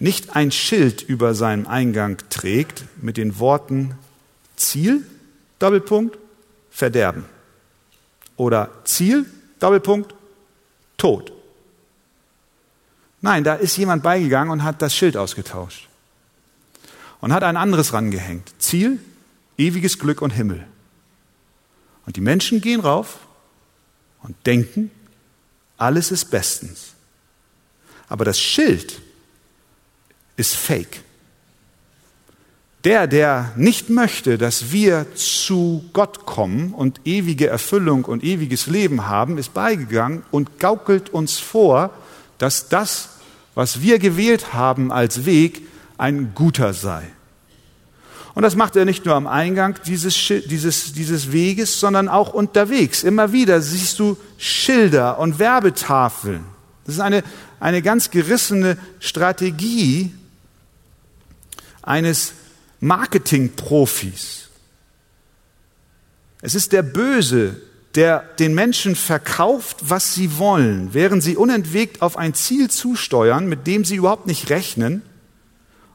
nicht 0.00 0.34
ein 0.34 0.50
Schild 0.50 1.02
über 1.02 1.36
seinem 1.36 1.68
Eingang 1.68 2.18
trägt 2.30 2.82
mit 3.00 3.16
den 3.16 3.38
Worten 3.38 3.94
Ziel, 4.56 5.06
Doppelpunkt, 5.60 6.18
Verderben. 6.68 7.26
Oder 8.36 8.72
Ziel, 8.82 9.24
Doppelpunkt, 9.60 10.16
Tod. 10.96 11.32
Nein, 13.20 13.44
da 13.44 13.54
ist 13.54 13.76
jemand 13.76 14.02
beigegangen 14.02 14.50
und 14.50 14.64
hat 14.64 14.82
das 14.82 14.96
Schild 14.96 15.16
ausgetauscht. 15.16 15.87
Und 17.20 17.32
hat 17.32 17.42
ein 17.42 17.56
anderes 17.56 17.92
rangehängt. 17.92 18.52
Ziel, 18.58 19.00
ewiges 19.56 19.98
Glück 19.98 20.22
und 20.22 20.30
Himmel. 20.30 20.64
Und 22.06 22.16
die 22.16 22.20
Menschen 22.20 22.60
gehen 22.60 22.80
rauf 22.80 23.18
und 24.22 24.34
denken, 24.46 24.90
alles 25.76 26.10
ist 26.10 26.30
bestens. 26.30 26.94
Aber 28.08 28.24
das 28.24 28.40
Schild 28.40 29.00
ist 30.36 30.56
fake. 30.56 31.02
Der, 32.84 33.06
der 33.06 33.52
nicht 33.56 33.90
möchte, 33.90 34.38
dass 34.38 34.70
wir 34.70 35.14
zu 35.14 35.84
Gott 35.92 36.24
kommen 36.26 36.72
und 36.72 37.00
ewige 37.04 37.48
Erfüllung 37.48 38.04
und 38.04 38.22
ewiges 38.22 38.68
Leben 38.68 39.08
haben, 39.08 39.36
ist 39.36 39.52
beigegangen 39.52 40.22
und 40.30 40.60
gaukelt 40.60 41.10
uns 41.10 41.38
vor, 41.38 41.90
dass 42.38 42.68
das, 42.68 43.10
was 43.54 43.82
wir 43.82 43.98
gewählt 43.98 44.52
haben 44.54 44.92
als 44.92 45.26
Weg, 45.26 45.66
ein 45.98 46.32
guter 46.34 46.72
sei. 46.72 47.02
Und 48.34 48.42
das 48.42 48.54
macht 48.54 48.76
er 48.76 48.84
nicht 48.84 49.04
nur 49.04 49.16
am 49.16 49.26
Eingang 49.26 49.80
dieses, 49.84 50.14
dieses, 50.46 50.92
dieses 50.92 51.32
Weges, 51.32 51.80
sondern 51.80 52.08
auch 52.08 52.32
unterwegs. 52.32 53.02
Immer 53.02 53.32
wieder 53.32 53.60
siehst 53.60 53.98
du 53.98 54.16
Schilder 54.38 55.18
und 55.18 55.40
Werbetafeln. 55.40 56.44
Das 56.86 56.94
ist 56.94 57.00
eine, 57.00 57.24
eine 57.58 57.82
ganz 57.82 58.10
gerissene 58.10 58.78
Strategie 59.00 60.14
eines 61.82 62.32
Marketingprofis. 62.78 64.50
Es 66.40 66.54
ist 66.54 66.72
der 66.72 66.82
Böse, 66.82 67.60
der 67.96 68.20
den 68.38 68.54
Menschen 68.54 68.94
verkauft, 68.94 69.78
was 69.80 70.14
sie 70.14 70.38
wollen, 70.38 70.94
während 70.94 71.24
sie 71.24 71.36
unentwegt 71.36 72.02
auf 72.02 72.16
ein 72.16 72.34
Ziel 72.34 72.70
zusteuern, 72.70 73.48
mit 73.48 73.66
dem 73.66 73.84
sie 73.84 73.96
überhaupt 73.96 74.28
nicht 74.28 74.48
rechnen 74.50 75.02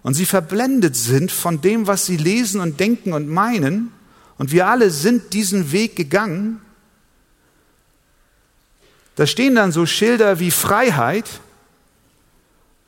und 0.03 0.13
sie 0.13 0.25
verblendet 0.25 0.95
sind 0.95 1.31
von 1.31 1.61
dem, 1.61 1.87
was 1.87 2.05
sie 2.05 2.17
lesen 2.17 2.61
und 2.61 2.79
denken 2.79 3.13
und 3.13 3.29
meinen, 3.29 3.91
und 4.37 4.51
wir 4.51 4.67
alle 4.67 4.89
sind 4.89 5.33
diesen 5.33 5.71
Weg 5.71 5.95
gegangen, 5.95 6.61
da 9.15 9.27
stehen 9.27 9.55
dann 9.55 9.71
so 9.71 9.85
Schilder 9.85 10.39
wie 10.39 10.51
Freiheit, 10.51 11.25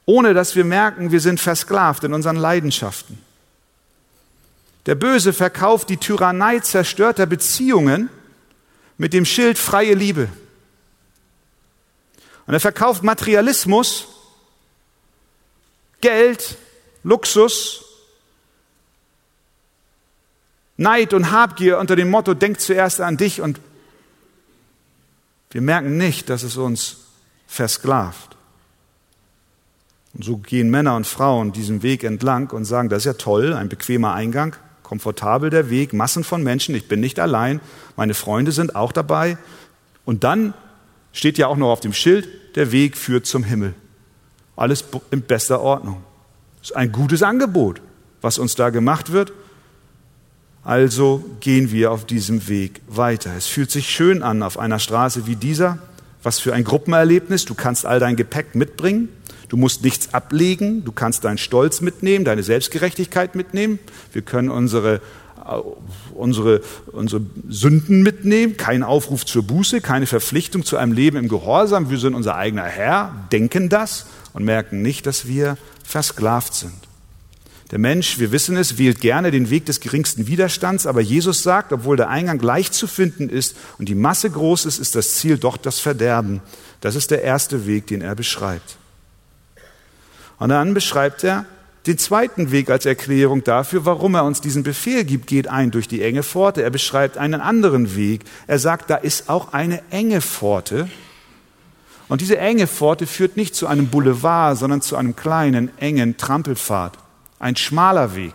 ohne 0.06 0.34
dass 0.34 0.56
wir 0.56 0.66
merken, 0.66 1.12
wir 1.12 1.20
sind 1.20 1.40
versklavt 1.40 2.04
in 2.04 2.14
unseren 2.14 2.36
Leidenschaften. 2.36 3.20
Der 4.86 4.96
Böse 4.96 5.34
verkauft 5.34 5.90
die 5.90 5.98
Tyrannei 5.98 6.60
zerstörter 6.60 7.26
Beziehungen 7.26 8.10
mit 8.98 9.14
dem 9.14 9.26
Schild 9.26 9.58
freie 9.58 9.96
Liebe. 9.96 10.30
Und 12.46 12.54
er 12.54 12.60
verkauft 12.60 13.02
Materialismus, 13.02 14.08
Geld, 16.02 16.58
Luxus, 17.06 17.86
Neid 20.76 21.14
und 21.14 21.32
Habgier 21.32 21.78
unter 21.78 21.96
dem 21.96 22.10
Motto, 22.10 22.34
denk 22.34 22.60
zuerst 22.60 23.00
an 23.00 23.16
dich 23.16 23.42
und 23.42 23.62
wir 25.52 25.62
merken 25.62 25.98
nicht, 25.98 26.30
dass 26.30 26.42
es 26.42 26.58
uns 26.58 26.98
versklavt. 27.46 28.36
Und 30.16 30.26
so 30.26 30.38
gehen 30.38 30.72
Männer 30.72 30.96
und 30.96 31.06
Frauen 31.06 31.52
diesen 31.52 31.84
Weg 31.84 32.04
entlang 32.04 32.50
und 32.50 32.66
sagen, 32.66 32.90
das 32.90 33.00
ist 33.00 33.06
ja 33.06 33.14
toll, 33.14 33.54
ein 33.54 33.70
bequemer 33.70 34.14
Eingang, 34.14 34.56
komfortabel 34.82 35.52
der 35.52 35.70
Weg, 35.70 35.94
Massen 35.94 36.24
von 36.24 36.42
Menschen, 36.42 36.74
ich 36.74 36.88
bin 36.88 37.02
nicht 37.02 37.20
allein, 37.20 37.62
meine 37.96 38.16
Freunde 38.16 38.52
sind 38.52 38.76
auch 38.76 38.92
dabei. 38.92 39.38
Und 40.06 40.24
dann 40.24 40.56
steht 41.14 41.38
ja 41.38 41.46
auch 41.48 41.58
noch 41.58 41.72
auf 41.72 41.82
dem 41.82 41.94
Schild, 41.94 42.28
der 42.56 42.72
Weg 42.72 42.98
führt 42.98 43.28
zum 43.28 43.44
Himmel. 43.44 43.76
Alles 44.56 44.84
in 45.12 45.22
bester 45.22 45.62
Ordnung. 45.62 46.04
Ist 46.66 46.76
ein 46.76 46.92
gutes 46.92 47.22
Angebot, 47.22 47.80
was 48.22 48.40
uns 48.40 48.56
da 48.56 48.72
gemacht 48.72 49.12
wird. 49.12 49.34
Also 50.64 51.24
gehen 51.42 51.72
wir 51.72 51.92
auf 51.92 52.08
diesem 52.08 52.48
Weg 52.48 52.82
weiter. 52.88 53.30
Es 53.38 53.46
fühlt 53.46 53.70
sich 53.70 53.88
schön 53.88 54.24
an 54.24 54.42
auf 54.42 54.58
einer 54.58 54.80
Straße 54.80 55.28
wie 55.28 55.36
dieser. 55.36 55.78
Was 56.24 56.40
für 56.40 56.56
ein 56.56 56.64
Gruppenerlebnis. 56.64 57.46
Du 57.46 57.54
kannst 57.54 57.86
all 57.86 58.00
dein 58.00 58.16
Gepäck 58.16 58.56
mitbringen. 58.56 59.10
Du 59.48 59.58
musst 59.58 59.84
nichts 59.84 60.16
ablegen. 60.16 60.84
Du 60.84 60.92
kannst 60.92 61.24
deinen 61.24 61.38
Stolz 61.38 61.82
mitnehmen, 61.82 62.26
deine 62.26 62.42
Selbstgerechtigkeit 62.42 63.36
mitnehmen. 63.36 63.78
Wir 64.12 64.24
können 64.24 64.50
unsere, 64.50 65.02
äh, 65.48 65.60
unsere, 66.16 66.62
unsere 66.92 67.22
Sünden 67.48 68.02
mitnehmen. 68.02 68.58
Kein 68.58 68.82
Aufruf 68.82 69.24
zur 69.24 69.44
Buße, 69.44 69.82
keine 69.82 70.08
Verpflichtung 70.08 70.66
zu 70.66 70.78
einem 70.78 70.94
Leben 70.94 71.18
im 71.18 71.28
Gehorsam. 71.28 71.92
Wir 71.92 72.00
sind 72.00 72.16
unser 72.16 72.36
eigener 72.38 72.64
Herr, 72.64 73.14
denken 73.32 73.70
das 73.70 74.08
und 74.36 74.44
merken 74.44 74.82
nicht, 74.82 75.06
dass 75.06 75.28
wir 75.28 75.58
versklavt 75.86 76.54
sind. 76.54 76.74
Der 77.72 77.80
Mensch, 77.80 78.20
wir 78.20 78.34
wissen 78.34 78.58
es, 78.58 78.78
wählt 78.78 79.00
gerne 79.00 79.32
den 79.32 79.50
Weg 79.50 79.66
des 79.66 79.80
geringsten 79.80 80.28
Widerstands, 80.28 80.86
aber 80.86 81.00
Jesus 81.00 81.42
sagt, 81.42 81.72
obwohl 81.72 81.96
der 81.96 82.10
Eingang 82.10 82.40
leicht 82.42 82.74
zu 82.74 82.86
finden 82.86 83.30
ist 83.30 83.56
und 83.80 83.88
die 83.88 83.96
Masse 83.96 84.30
groß 84.30 84.66
ist, 84.66 84.78
ist 84.78 84.94
das 84.94 85.16
Ziel 85.16 85.38
doch 85.38 85.56
das 85.56 85.80
Verderben. 85.80 86.42
Das 86.82 86.96
ist 86.96 87.12
der 87.12 87.24
erste 87.24 87.66
Weg, 87.66 87.88
den 87.88 88.02
er 88.02 88.14
beschreibt. 88.14 88.78
Und 90.38 90.50
dann 90.50 90.74
beschreibt 90.74 91.24
er 91.24 91.46
den 91.88 91.98
zweiten 91.98 92.52
Weg 92.52 92.70
als 92.70 92.86
Erklärung 92.86 93.42
dafür, 93.44 93.86
warum 93.86 94.16
er 94.16 94.26
uns 94.26 94.42
diesen 94.42 94.64
Befehl 94.64 95.06
gibt, 95.06 95.28
geht 95.28 95.48
ein 95.48 95.72
durch 95.72 95.88
die 95.88 96.02
enge 96.02 96.24
Pforte. 96.24 96.62
Er 96.62 96.72
beschreibt 96.72 97.18
einen 97.18 97.40
anderen 97.40 97.96
Weg. 97.96 98.26
Er 98.48 98.60
sagt, 98.60 98.90
da 98.90 98.96
ist 98.96 99.30
auch 99.30 99.54
eine 99.54 99.82
enge 99.92 100.20
Pforte. 100.20 100.90
Und 102.08 102.22
diese 102.22 102.38
enge 102.38 102.68
Pforte 102.68 103.08
führt 103.08 103.38
nicht 103.38 103.56
zu 103.56 103.68
einem 103.68 103.88
Boulevard, 103.88 104.58
sondern 104.58 104.82
zu 104.82 104.96
einem 104.96 105.16
kleinen, 105.16 105.72
engen 105.80 106.18
Trampelpfad 106.18 106.98
ein 107.40 107.56
schmaler 107.56 108.16
Weg. 108.16 108.34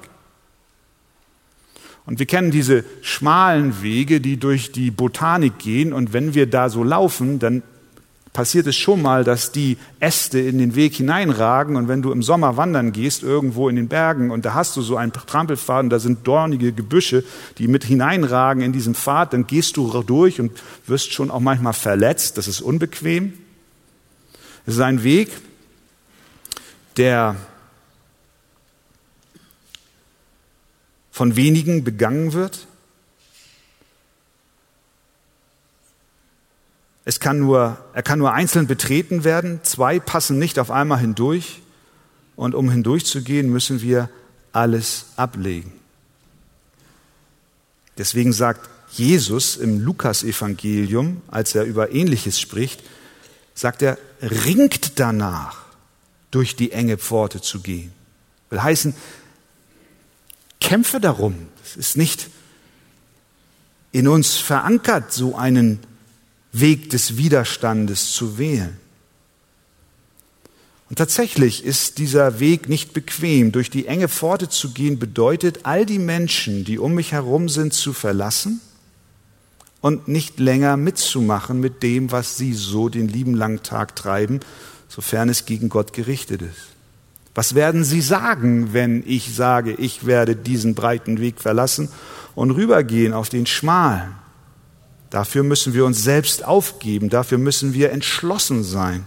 Und 2.07 2.19
wir 2.19 2.27
kennen 2.27 2.51
diese 2.51 2.85
schmalen 3.03 3.83
Wege, 3.83 4.21
die 4.21 4.37
durch 4.37 4.73
die 4.73 4.91
Botanik 4.91 5.59
gehen. 5.59 5.93
Und 5.93 6.13
wenn 6.13 6.35
wir 6.35 6.47
da 6.49 6.69
so 6.69 6.83
laufen, 6.83 7.39
dann 7.39 7.63
passiert 8.33 8.67
es 8.67 8.77
schon 8.77 9.03
mal, 9.03 9.23
dass 9.23 9.53
die 9.53 9.77
Äste 10.01 10.41
in 10.41 10.59
den 10.59 10.75
Weg 10.75 10.95
hineinragen. 10.95 11.77
Und 11.77 11.89
wenn 11.89 12.03
du 12.03 12.11
im 12.11 12.23
Sommer 12.23 12.57
wandern 12.57 12.93
gehst, 12.93 13.23
irgendwo 13.23 13.69
in 13.69 13.77
den 13.77 13.89
Bergen, 13.89 14.31
und 14.31 14.45
da 14.45 14.55
hast 14.55 14.77
du 14.77 14.83
so 14.83 14.97
einen 14.97 15.13
Trampelpfad 15.13 15.85
und 15.85 15.91
da 15.91 15.99
sind 15.99 16.27
dornige 16.27 16.73
Gebüsche, 16.73 17.23
die 17.59 17.69
mit 17.69 17.85
hineinragen 17.85 18.63
in 18.63 18.73
diesen 18.73 18.95
Pfad, 18.95 19.33
dann 19.33 19.47
gehst 19.47 19.77
du 19.77 20.03
durch 20.03 20.41
und 20.41 20.53
wirst 20.87 21.13
schon 21.13 21.31
auch 21.31 21.41
manchmal 21.41 21.75
verletzt. 21.75 22.39
Das 22.39 22.49
ist 22.49 22.61
unbequem. 22.61 23.35
Es 24.67 24.75
ist 24.75 24.81
ein 24.81 25.03
Weg, 25.03 25.31
der 26.97 27.37
von 31.11 31.37
wenigen 31.37 31.85
begangen 31.85 32.33
wird? 32.33 32.67
Es 37.05 37.19
kann 37.21 37.41
nur, 37.41 37.77
er 37.93 38.03
kann 38.03 38.19
nur 38.19 38.33
einzeln 38.33 38.67
betreten 38.67 39.25
werden. 39.25 39.61
Zwei 39.63 39.99
passen 39.99 40.39
nicht 40.39 40.59
auf 40.59 40.71
einmal 40.71 41.01
hindurch. 41.01 41.61
Und 42.37 42.55
um 42.55 42.71
hindurchzugehen, 42.71 43.51
müssen 43.51 43.83
wir 43.83 44.09
alles 44.53 45.07
ablegen. 45.17 45.73
Deswegen 47.99 48.33
sagt 48.33 48.71
Jesus 48.93 49.57
im 49.57 49.81
Lukasevangelium, 49.81 51.21
als 51.29 51.55
er 51.55 51.65
über 51.65 51.93
Ähnliches 51.93 52.41
spricht, 52.41 52.83
sagt 53.61 53.83
er, 53.83 53.99
ringt 54.23 54.99
danach, 54.99 55.67
durch 56.31 56.57
die 56.57 56.73
enge 56.73 56.97
Pforte 56.97 57.43
zu 57.43 57.61
gehen. 57.61 57.93
Will 58.49 58.63
heißen, 58.63 58.95
kämpfe 60.61 60.99
darum. 60.99 61.35
Es 61.65 61.77
ist 61.77 61.97
nicht 61.97 62.31
in 63.93 64.09
uns 64.09 64.37
verankert, 64.37 65.13
so 65.13 65.37
einen 65.37 65.81
Weg 66.53 66.89
des 66.89 67.19
Widerstandes 67.19 68.13
zu 68.13 68.39
wählen. 68.39 68.79
Und 70.89 70.97
tatsächlich 70.97 71.63
ist 71.63 71.99
dieser 71.99 72.41
Weg 72.41 72.69
nicht 72.69 72.95
bequem. 72.95 73.53
Durch 73.53 73.69
die 73.69 73.87
enge 73.87 74.09
Pforte 74.09 74.49
zu 74.49 74.71
gehen 74.71 74.99
bedeutet, 74.99 75.61
all 75.65 75.85
die 75.85 75.99
Menschen, 75.99 76.65
die 76.65 76.79
um 76.79 76.95
mich 76.95 77.13
herum 77.13 77.51
sind, 77.51 77.75
zu 77.75 77.93
verlassen 77.93 78.63
und 79.81 80.09
nicht 80.09 80.39
länger 80.39 80.77
mitzumachen 80.77 81.61
mit 81.61 81.83
dem, 81.83 82.13
was 82.13 82.37
sie 82.37 82.53
so 82.53 82.89
den 82.89 83.09
lieben 83.09 83.35
langen 83.35 83.63
Tag 83.63 83.97
treiben, 83.97 84.41
sofern 84.89 85.29
es 85.29 85.47
gegen 85.47 85.69
Gott 85.69 85.93
gerichtet 85.93 86.43
ist. 86.43 86.71
Was 87.35 87.55
werden 87.55 87.85
sie 87.85 88.01
sagen, 88.01 88.73
wenn 88.73 89.05
ich 89.07 89.35
sage, 89.35 89.73
ich 89.73 90.05
werde 90.05 90.35
diesen 90.35 90.75
breiten 90.75 91.21
Weg 91.21 91.41
verlassen 91.41 91.89
und 92.35 92.51
rübergehen 92.51 93.13
auf 93.13 93.29
den 93.29 93.47
schmalen? 93.47 94.17
Dafür 95.11 95.43
müssen 95.43 95.73
wir 95.75 95.85
uns 95.85 96.03
selbst 96.03 96.45
aufgeben, 96.45 97.09
dafür 97.09 97.39
müssen 97.39 97.73
wir 97.73 97.91
entschlossen 97.93 98.63
sein. 98.63 99.05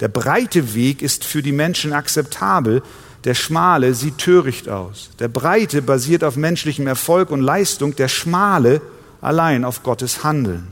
Der 0.00 0.08
breite 0.08 0.74
Weg 0.74 1.02
ist 1.02 1.24
für 1.24 1.42
die 1.42 1.52
Menschen 1.52 1.92
akzeptabel, 1.92 2.82
der 3.24 3.34
schmale 3.34 3.94
sieht 3.94 4.18
töricht 4.18 4.68
aus. 4.68 5.10
Der 5.18 5.28
breite 5.28 5.82
basiert 5.82 6.22
auf 6.22 6.36
menschlichem 6.36 6.86
Erfolg 6.86 7.30
und 7.30 7.40
Leistung, 7.40 7.96
der 7.96 8.08
schmale 8.08 8.80
allein 9.20 9.64
auf 9.64 9.82
Gottes 9.82 10.24
Handeln. 10.24 10.68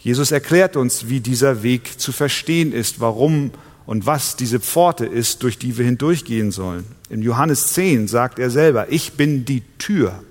Jesus 0.00 0.30
erklärt 0.30 0.76
uns, 0.76 1.08
wie 1.08 1.20
dieser 1.20 1.62
Weg 1.62 2.00
zu 2.00 2.12
verstehen 2.12 2.72
ist, 2.72 3.00
warum 3.00 3.50
und 3.86 4.06
was 4.06 4.36
diese 4.36 4.60
Pforte 4.60 5.04
ist, 5.04 5.42
durch 5.42 5.58
die 5.58 5.76
wir 5.76 5.84
hindurchgehen 5.84 6.52
sollen. 6.52 6.84
In 7.08 7.22
Johannes 7.22 7.72
10 7.72 8.08
sagt 8.08 8.38
er 8.38 8.50
selber, 8.50 8.90
ich 8.92 9.12
bin 9.14 9.44
die 9.44 9.62
Tür. 9.78 10.22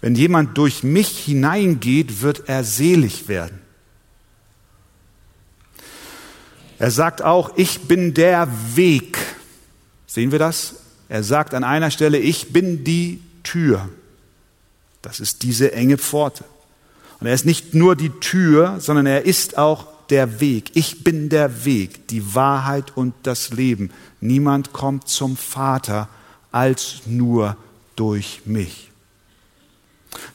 Wenn 0.00 0.14
jemand 0.14 0.56
durch 0.56 0.82
mich 0.82 1.18
hineingeht, 1.18 2.22
wird 2.22 2.48
er 2.48 2.64
selig 2.64 3.28
werden. 3.28 3.58
Er 6.78 6.90
sagt 6.90 7.22
auch, 7.22 7.56
ich 7.56 7.88
bin 7.88 8.14
der 8.14 8.48
Weg. 8.74 9.18
Sehen 10.06 10.30
wir 10.30 10.38
das? 10.38 10.76
Er 11.08 11.22
sagt 11.22 11.54
an 11.54 11.64
einer 11.64 11.90
Stelle, 11.90 12.18
ich 12.18 12.52
bin 12.52 12.84
die 12.84 13.20
Tür. 13.42 13.88
Das 15.06 15.20
ist 15.20 15.44
diese 15.44 15.72
enge 15.72 15.98
Pforte. 15.98 16.42
Und 17.20 17.28
er 17.28 17.34
ist 17.34 17.46
nicht 17.46 17.74
nur 17.74 17.94
die 17.94 18.10
Tür, 18.10 18.80
sondern 18.80 19.06
er 19.06 19.24
ist 19.24 19.56
auch 19.56 19.86
der 20.10 20.40
Weg. 20.40 20.72
Ich 20.74 21.04
bin 21.04 21.28
der 21.28 21.64
Weg, 21.64 22.08
die 22.08 22.34
Wahrheit 22.34 22.96
und 22.96 23.14
das 23.22 23.50
Leben. 23.50 23.92
Niemand 24.20 24.72
kommt 24.72 25.06
zum 25.06 25.36
Vater 25.36 26.08
als 26.50 27.02
nur 27.06 27.56
durch 27.94 28.40
mich. 28.46 28.90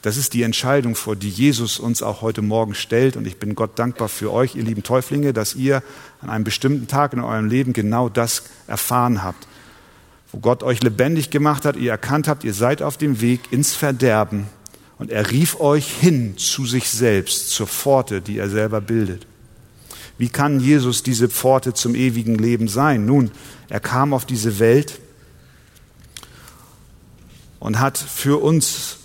Das 0.00 0.16
ist 0.16 0.32
die 0.32 0.42
Entscheidung, 0.42 0.94
vor 0.94 1.16
die 1.16 1.28
Jesus 1.28 1.78
uns 1.78 2.02
auch 2.02 2.22
heute 2.22 2.40
Morgen 2.40 2.74
stellt. 2.74 3.16
Und 3.16 3.26
ich 3.26 3.36
bin 3.36 3.54
Gott 3.54 3.78
dankbar 3.78 4.08
für 4.08 4.32
euch, 4.32 4.54
ihr 4.54 4.64
lieben 4.64 4.82
Täuflinge, 4.82 5.34
dass 5.34 5.54
ihr 5.54 5.82
an 6.22 6.30
einem 6.30 6.44
bestimmten 6.44 6.88
Tag 6.88 7.12
in 7.12 7.20
eurem 7.20 7.50
Leben 7.50 7.74
genau 7.74 8.08
das 8.08 8.44
erfahren 8.68 9.22
habt. 9.22 9.46
Wo 10.30 10.38
Gott 10.38 10.62
euch 10.62 10.82
lebendig 10.82 11.28
gemacht 11.28 11.66
hat, 11.66 11.76
ihr 11.76 11.90
erkannt 11.90 12.26
habt, 12.26 12.42
ihr 12.42 12.54
seid 12.54 12.80
auf 12.80 12.96
dem 12.96 13.20
Weg 13.20 13.52
ins 13.52 13.74
Verderben 13.74 14.46
Und 15.02 15.10
er 15.10 15.32
rief 15.32 15.58
euch 15.58 15.92
hin 15.92 16.38
zu 16.38 16.64
sich 16.64 16.88
selbst, 16.88 17.50
zur 17.50 17.66
Pforte, 17.66 18.20
die 18.20 18.38
er 18.38 18.48
selber 18.48 18.80
bildet. 18.80 19.26
Wie 20.16 20.28
kann 20.28 20.60
Jesus 20.60 21.02
diese 21.02 21.28
Pforte 21.28 21.74
zum 21.74 21.96
ewigen 21.96 22.36
Leben 22.36 22.68
sein? 22.68 23.04
Nun, 23.04 23.32
er 23.68 23.80
kam 23.80 24.14
auf 24.14 24.26
diese 24.26 24.60
Welt 24.60 25.00
und 27.58 27.80
hat 27.80 27.98
für 27.98 28.40
uns 28.44 28.98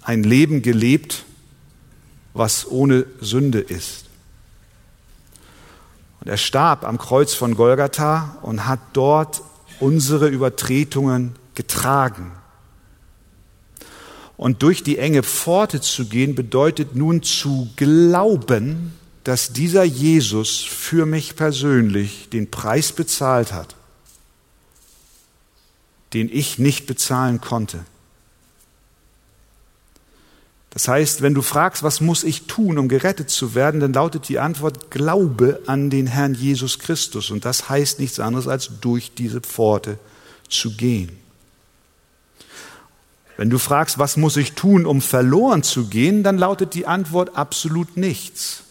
ein 0.00 0.22
Leben 0.22 0.62
gelebt, 0.62 1.26
was 2.32 2.66
ohne 2.66 3.04
Sünde 3.20 3.60
ist. 3.60 4.06
Und 6.20 6.28
er 6.30 6.38
starb 6.38 6.82
am 6.82 6.96
Kreuz 6.96 7.34
von 7.34 7.56
Golgatha 7.56 8.38
und 8.40 8.66
hat 8.66 8.80
dort 8.94 9.42
unsere 9.80 10.28
Übertretungen 10.28 11.34
getragen. 11.54 12.32
Und 14.36 14.62
durch 14.62 14.82
die 14.82 14.98
enge 14.98 15.22
Pforte 15.22 15.80
zu 15.80 16.06
gehen 16.06 16.34
bedeutet 16.34 16.96
nun 16.96 17.22
zu 17.22 17.68
glauben, 17.76 18.92
dass 19.24 19.52
dieser 19.52 19.84
Jesus 19.84 20.60
für 20.60 21.06
mich 21.06 21.36
persönlich 21.36 22.28
den 22.30 22.50
Preis 22.50 22.92
bezahlt 22.92 23.52
hat, 23.52 23.76
den 26.12 26.28
ich 26.32 26.58
nicht 26.58 26.86
bezahlen 26.86 27.40
konnte. 27.40 27.84
Das 30.70 30.88
heißt, 30.88 31.20
wenn 31.20 31.34
du 31.34 31.42
fragst, 31.42 31.82
was 31.82 32.00
muss 32.00 32.24
ich 32.24 32.46
tun, 32.46 32.78
um 32.78 32.88
gerettet 32.88 33.28
zu 33.28 33.54
werden, 33.54 33.78
dann 33.78 33.92
lautet 33.92 34.28
die 34.30 34.38
Antwort, 34.38 34.90
glaube 34.90 35.60
an 35.66 35.90
den 35.90 36.06
Herrn 36.06 36.34
Jesus 36.34 36.78
Christus. 36.78 37.30
Und 37.30 37.44
das 37.44 37.68
heißt 37.68 38.00
nichts 38.00 38.18
anderes, 38.18 38.48
als 38.48 38.70
durch 38.80 39.12
diese 39.14 39.42
Pforte 39.42 39.98
zu 40.48 40.74
gehen. 40.74 41.21
Wenn 43.36 43.50
du 43.50 43.58
fragst, 43.58 43.98
was 43.98 44.16
muss 44.16 44.36
ich 44.36 44.52
tun, 44.52 44.86
um 44.86 45.00
verloren 45.00 45.62
zu 45.62 45.86
gehen, 45.86 46.22
dann 46.22 46.38
lautet 46.38 46.74
die 46.74 46.86
Antwort 46.86 47.36
absolut 47.36 47.96
nichts. 47.96 48.62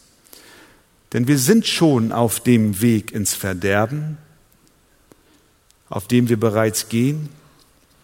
Denn 1.13 1.27
wir 1.27 1.37
sind 1.37 1.67
schon 1.67 2.11
auf 2.11 2.39
dem 2.39 2.81
Weg 2.81 3.11
ins 3.11 3.33
Verderben, 3.33 4.17
auf 5.89 6.07
dem 6.07 6.29
wir 6.29 6.39
bereits 6.39 6.89
gehen. 6.89 7.29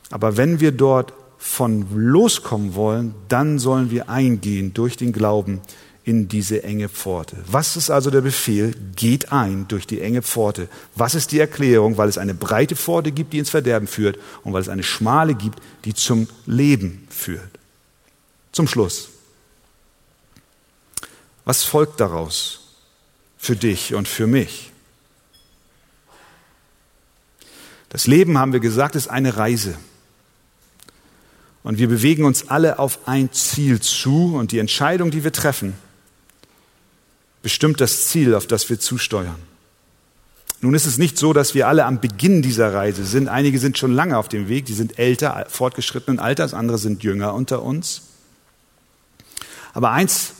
Aber 0.09 0.35
wenn 0.35 0.59
wir 0.59 0.71
dort 0.71 1.13
von 1.37 1.85
loskommen 1.95 2.75
wollen, 2.75 3.13
dann 3.29 3.59
sollen 3.59 3.91
wir 3.91 4.09
eingehen 4.09 4.73
durch 4.73 4.97
den 4.97 5.13
Glauben 5.13 5.61
in 6.07 6.29
diese 6.29 6.63
enge 6.63 6.87
Pforte. 6.87 7.35
Was 7.47 7.75
ist 7.75 7.89
also 7.89 8.09
der 8.09 8.21
Befehl? 8.21 8.73
Geht 8.95 9.33
ein 9.33 9.67
durch 9.67 9.85
die 9.85 9.99
enge 9.99 10.21
Pforte. 10.21 10.69
Was 10.95 11.15
ist 11.15 11.33
die 11.33 11.39
Erklärung? 11.39 11.97
Weil 11.97 12.07
es 12.07 12.17
eine 12.17 12.33
breite 12.33 12.77
Pforte 12.77 13.11
gibt, 13.11 13.33
die 13.33 13.39
ins 13.39 13.49
Verderben 13.49 13.89
führt 13.89 14.17
und 14.45 14.53
weil 14.53 14.61
es 14.61 14.69
eine 14.69 14.83
schmale 14.83 15.35
gibt, 15.35 15.59
die 15.83 15.93
zum 15.93 16.29
Leben 16.45 17.05
führt. 17.09 17.49
Zum 18.53 18.69
Schluss. 18.69 19.09
Was 21.43 21.65
folgt 21.65 21.99
daraus 21.99 22.69
für 23.37 23.57
dich 23.57 23.93
und 23.93 24.07
für 24.07 24.27
mich? 24.27 24.71
Das 27.89 28.07
Leben, 28.07 28.37
haben 28.37 28.53
wir 28.53 28.61
gesagt, 28.61 28.95
ist 28.95 29.09
eine 29.09 29.35
Reise. 29.35 29.77
Und 31.63 31.79
wir 31.79 31.89
bewegen 31.89 32.23
uns 32.23 32.47
alle 32.47 32.79
auf 32.79 33.09
ein 33.09 33.33
Ziel 33.33 33.81
zu 33.81 34.35
und 34.35 34.53
die 34.53 34.59
Entscheidung, 34.59 35.11
die 35.11 35.25
wir 35.25 35.33
treffen, 35.33 35.73
bestimmt 37.47 37.79
das 37.79 38.07
Ziel, 38.07 38.35
auf 38.35 38.45
das 38.45 38.69
wir 38.69 38.77
zusteuern. 38.77 39.37
Nun 40.59 40.73
ist 40.73 40.85
es 40.85 40.97
nicht 40.97 41.17
so, 41.17 41.31
dass 41.31 41.55
wir 41.55 41.69
alle 41.69 41.85
am 41.85 42.01
Beginn 42.01 42.41
dieser 42.41 42.73
Reise 42.73 43.05
sind. 43.05 43.29
Einige 43.29 43.57
sind 43.57 43.77
schon 43.77 43.93
lange 43.93 44.17
auf 44.17 44.27
dem 44.27 44.49
Weg, 44.49 44.65
die 44.65 44.73
sind 44.73 44.99
älter, 44.99 45.45
fortgeschrittenen 45.47 46.19
Alters, 46.19 46.53
andere 46.53 46.77
sind 46.77 47.03
jünger 47.03 47.33
unter 47.33 47.63
uns. 47.63 48.01
Aber 49.73 49.91
eins 49.91 50.33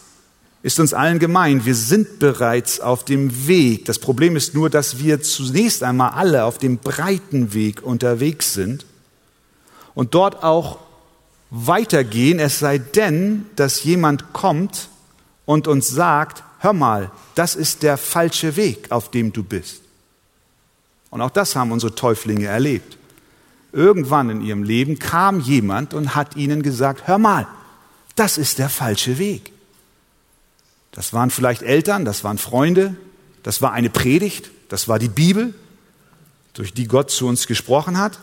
ist 0.64 0.82
uns 0.82 0.94
allen 0.94 1.18
gemein, 1.20 1.64
wir 1.64 1.76
sind 1.76 2.20
bereits 2.20 2.82
auf 2.82 3.06
dem 3.06 3.48
Weg. 3.48 3.86
Das 3.86 4.00
Problem 4.00 4.36
ist 4.36 4.54
nur, 4.54 4.70
dass 4.70 5.00
wir 5.00 5.22
zunächst 5.22 5.84
einmal 5.84 6.10
alle 6.10 6.44
auf 6.44 6.58
dem 6.58 6.78
breiten 6.78 7.54
Weg 7.54 7.84
unterwegs 7.84 8.54
sind 8.54 8.86
und 9.94 10.14
dort 10.14 10.44
auch 10.44 10.80
weitergehen, 11.52 12.40
es 12.40 12.60
sei 12.60 12.80
denn, 12.80 13.46
dass 13.56 13.86
jemand 13.86 14.34
kommt 14.34 14.90
und 15.46 15.70
uns 15.70 15.88
sagt, 15.88 16.44
hör 16.60 16.74
mal, 16.74 17.12
das 17.36 17.56
ist 17.56 17.84
der 17.84 17.98
falsche 17.98 18.56
Weg, 18.56 18.92
auf 18.92 19.12
dem 19.12 19.34
du 19.34 19.44
bist. 19.44 19.82
Und 21.10 21.22
auch 21.22 21.32
das 21.32 21.56
haben 21.56 21.72
unsere 21.72 21.96
Täuflinge 21.96 22.48
erlebt. 22.48 22.98
Irgendwann 23.72 24.30
in 24.30 24.42
ihrem 24.42 24.64
Leben 24.64 25.00
kam 25.00 25.40
jemand 25.40 25.94
und 25.94 26.16
hat 26.16 26.36
ihnen 26.36 26.64
gesagt, 26.64 27.08
hör 27.08 27.18
mal, 27.18 27.48
das 28.16 28.38
ist 28.38 28.60
der 28.60 28.70
falsche 28.70 29.18
Weg. 29.18 29.52
Das 30.92 31.14
waren 31.14 31.30
vielleicht 31.30 31.62
Eltern, 31.62 32.06
das 32.06 32.24
waren 32.24 32.38
Freunde, 32.38 32.96
das 33.44 33.62
war 33.62 33.72
eine 33.72 33.90
Predigt, 33.90 34.50
das 34.70 34.88
war 34.88 35.00
die 35.00 35.10
Bibel, 35.10 35.54
durch 36.54 36.74
die 36.74 36.88
Gott 36.88 37.12
zu 37.12 37.28
uns 37.28 37.46
gesprochen 37.46 38.00
hat. 38.00 38.20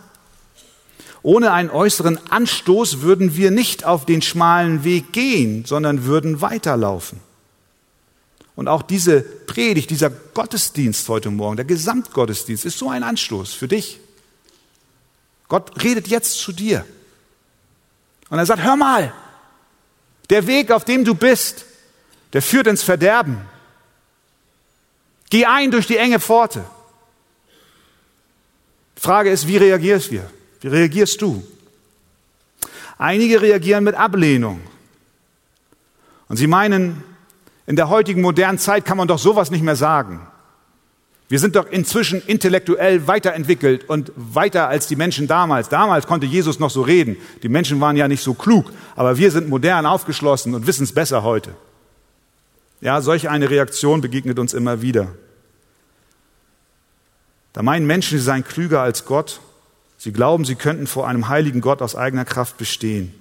Ohne 1.23 1.53
einen 1.53 1.71
äußeren 1.71 2.19
Anstoß 2.31 3.01
würden 3.01 3.37
wir 3.37 3.51
nicht 3.51 3.85
auf 3.85 4.05
den 4.05 4.21
schmalen 4.21 4.85
Weg 4.85 5.13
gehen, 5.13 5.65
sondern 5.65 6.05
würden 6.05 6.41
weiterlaufen. 6.41 7.21
Und 8.57 8.69
auch 8.69 8.83
diese 8.83 9.21
Predigt, 9.21 9.91
dieser 9.91 10.11
Gottesdienst 10.11 11.09
heute 11.09 11.31
Morgen, 11.31 11.57
der 11.57 11.65
Gesamtgottesdienst, 11.65 12.65
ist 12.65 12.79
so 12.79 12.89
ein 12.89 13.03
Anstoß 13.03 13.53
für 13.53 13.69
dich. 13.69 14.01
Gott 15.49 15.83
redet 15.83 16.09
jetzt 16.09 16.39
zu 16.39 16.53
dir. 16.53 16.85
Und 18.31 18.39
er 18.39 18.47
sagt, 18.47 18.63
hör 18.63 18.77
mal, 18.77 19.13
der 20.31 20.47
Weg, 20.47 20.71
auf 20.71 20.85
dem 20.85 21.05
du 21.05 21.15
bist, 21.15 21.67
der 22.33 22.43
führt 22.43 22.67
ins 22.67 22.83
Verderben. 22.83 23.41
Geh 25.31 25.47
ein 25.47 25.71
durch 25.71 25.87
die 25.87 25.97
enge 25.97 26.21
Pforte. 26.21 26.65
Die 28.97 29.01
Frage 29.01 29.31
ist, 29.31 29.47
wie 29.47 29.57
reagierst 29.57 30.11
wir? 30.11 30.31
Wie 30.61 30.69
reagierst 30.69 31.21
du? 31.21 31.45
Einige 32.97 33.43
reagieren 33.43 33.85
mit 33.85 33.97
Ablehnung. 33.97 34.61
Und 36.29 36.37
sie 36.37 36.47
meinen, 36.47 37.03
in 37.67 37.77
der 37.77 37.89
heutigen 37.89 38.21
modernen 38.21 38.59
Zeit 38.59 38.85
kann 38.85 38.97
man 38.97 39.09
doch 39.09 39.19
sowas 39.19 39.51
nicht 39.51 39.63
mehr 39.63 39.77
sagen. 39.77 40.27
Wir 41.29 41.39
sind 41.39 41.57
doch 41.57 41.67
inzwischen 41.71 42.21
intellektuell 42.27 43.07
weiterentwickelt 43.07 43.89
und 43.89 44.13
weiter 44.15 44.69
als 44.69 44.87
die 44.87 44.97
Menschen 44.97 45.27
damals. 45.27 45.71
Damals 45.71 46.07
konnte 46.07 46.27
Jesus 46.27 46.59
noch 46.59 46.71
so 46.71 46.83
reden. 46.83 47.17
Die 47.43 47.49
Menschen 47.49 47.81
waren 47.81 47.97
ja 47.97 48.09
nicht 48.09 48.23
so 48.23 48.35
klug, 48.35 48.71
aber 48.95 49.17
wir 49.17 49.31
sind 49.31 49.49
modern 49.49 49.87
aufgeschlossen 49.87 50.55
und 50.55 50.67
wissen 50.67 50.85
es 50.85 50.93
besser 50.93 51.23
heute. 51.23 51.55
Ja, 52.83 53.01
solch 53.01 53.31
eine 53.31 53.49
Reaktion 53.49 54.03
begegnet 54.03 54.39
uns 54.39 54.53
immer 54.53 54.83
wieder. 54.83 55.09
Da 57.55 57.63
meinen 57.63 57.87
Menschen, 57.87 58.19
sie 58.19 58.25
seien 58.25 58.45
klüger 58.45 58.83
als 58.83 59.07
Gott 59.07 59.41
Sie 60.05 60.13
glauben, 60.13 60.45
sie 60.45 60.55
könnten 60.55 60.87
vor 60.87 61.09
einem 61.09 61.29
heiligen 61.31 61.63
Gott 61.63 61.81
aus 61.81 61.97
eigener 61.97 62.27
Kraft 62.27 62.59
bestehen. 62.59 63.15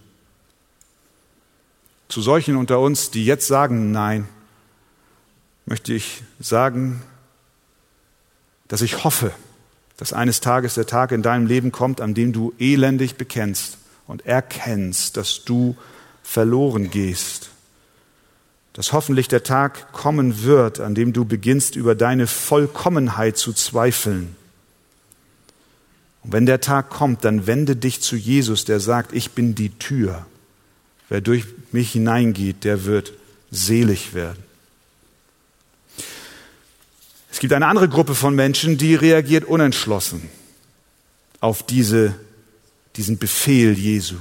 Zu 2.14 2.22
solchen 2.22 2.58
unter 2.58 2.80
uns, 2.80 3.10
die 3.10 3.26
jetzt 3.26 3.48
sagen 3.48 3.90
Nein, 3.92 4.28
möchte 5.66 5.96
ich 5.96 6.22
sagen, 6.40 7.02
dass 8.68 8.84
ich 8.84 9.04
hoffe, 9.04 9.32
dass 9.98 10.14
eines 10.14 10.40
Tages 10.40 10.76
der 10.76 10.86
Tag 10.86 11.12
in 11.12 11.24
deinem 11.24 11.48
Leben 11.48 11.72
kommt, 11.72 12.02
an 12.02 12.14
dem 12.14 12.32
du 12.32 12.54
elendig 12.60 13.16
bekennst 13.16 13.80
und 14.06 14.28
erkennst, 14.28 15.18
dass 15.18 15.44
du 15.44 15.76
verloren 16.22 16.92
gehst. 16.92 17.50
Dass 18.74 18.94
hoffentlich 18.94 19.28
der 19.28 19.42
Tag 19.42 19.92
kommen 19.92 20.44
wird, 20.44 20.80
an 20.80 20.94
dem 20.94 21.14
du 21.14 21.26
beginnst, 21.26 21.76
über 21.76 21.96
deine 21.96 22.28
Vollkommenheit 22.28 23.38
zu 23.38 23.54
zweifeln 23.54 24.36
und 26.24 26.32
wenn 26.32 26.46
der 26.46 26.62
Tag 26.62 26.92
kommt, 26.92 27.26
dann 27.26 27.48
wende 27.48 27.76
dich 27.76 28.02
zu 28.02 28.16
Jesus, 28.16 28.66
der 28.66 28.80
sagt, 28.80 29.14
ich 29.14 29.32
bin 29.32 29.56
die 29.56 29.72
Tür. 29.72 30.28
Wer 31.14 31.22
durch 31.22 31.46
mich 31.72 31.92
hineingeht, 31.92 32.64
der 32.64 32.86
wird 32.86 33.14
selig 33.52 34.16
werden. 34.16 34.44
Es 37.32 37.38
gibt 37.38 37.54
eine 37.54 37.68
andere 37.68 37.88
Gruppe 37.88 38.16
von 38.16 38.34
Menschen, 38.34 38.80
die 38.80 38.96
reagiert 38.96 39.46
unentschlossen 39.46 40.28
auf 41.40 41.62
diese, 41.62 42.16
diesen 42.96 43.20
Befehl 43.20 43.78
Jesu. 43.78 44.16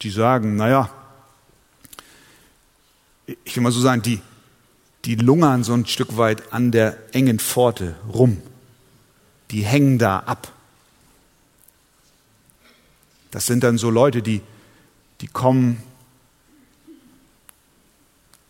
Die 0.00 0.08
sagen, 0.08 0.56
naja, 0.56 0.88
ich 3.44 3.54
will 3.54 3.62
mal 3.62 3.72
so 3.72 3.82
sagen, 3.82 4.00
die, 4.00 4.22
die 5.04 5.16
lungern 5.16 5.64
so 5.64 5.74
ein 5.74 5.84
Stück 5.84 6.16
weit 6.16 6.54
an 6.54 6.72
der 6.72 6.96
engen 7.12 7.38
Pforte 7.38 7.94
rum 8.10 8.40
die 9.50 9.64
hängen 9.66 9.98
da 9.98 10.20
ab. 10.20 10.50
Das 13.30 13.44
sind 13.44 13.62
dann 13.62 13.76
so 13.76 13.90
Leute, 13.90 14.22
die, 14.22 14.40
die 15.22 15.28
kommen 15.28 15.80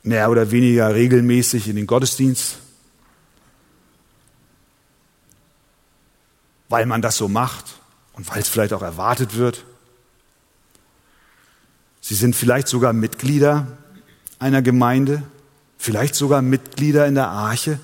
mehr 0.03 0.31
oder 0.31 0.51
weniger 0.51 0.95
regelmäßig 0.95 1.69
in 1.69 1.77
den 1.77 1.87
Gottesdienst, 1.87 2.57
weil 6.71 6.87
man 6.87 7.03
das 7.03 7.19
so 7.19 7.29
macht 7.29 7.67
und 8.15 8.29
weil 8.31 8.41
es 8.41 8.49
vielleicht 8.49 8.73
auch 8.73 8.81
erwartet 8.81 9.37
wird. 9.37 9.67
Sie 12.01 12.15
sind 12.15 12.35
vielleicht 12.35 12.69
sogar 12.69 12.95
Mitglieder 12.95 13.67
einer 14.39 14.63
Gemeinde, 14.63 15.23
vielleicht 15.77 16.15
sogar 16.15 16.41
Mitglieder 16.41 17.07
in 17.07 17.15
der 17.15 17.29
Arche. 17.29 17.79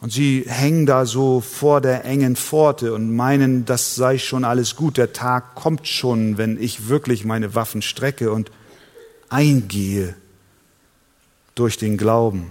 Und 0.00 0.12
sie 0.12 0.44
hängen 0.46 0.86
da 0.86 1.06
so 1.06 1.40
vor 1.40 1.80
der 1.80 2.04
engen 2.04 2.36
Pforte 2.36 2.94
und 2.94 3.14
meinen, 3.14 3.64
das 3.64 3.96
sei 3.96 4.18
schon 4.18 4.44
alles 4.44 4.76
gut. 4.76 4.96
Der 4.96 5.12
Tag 5.12 5.56
kommt 5.56 5.88
schon, 5.88 6.38
wenn 6.38 6.60
ich 6.60 6.88
wirklich 6.88 7.24
meine 7.24 7.54
Waffen 7.54 7.82
strecke 7.82 8.30
und 8.30 8.52
eingehe 9.28 10.14
durch 11.56 11.78
den 11.78 11.96
Glauben. 11.96 12.50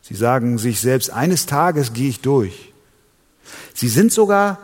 Sie 0.00 0.14
sagen 0.14 0.56
sich 0.58 0.80
selbst, 0.80 1.10
eines 1.10 1.46
Tages 1.46 1.92
gehe 1.92 2.08
ich 2.08 2.20
durch. 2.20 2.72
Sie 3.74 3.88
sind 3.88 4.12
sogar 4.12 4.58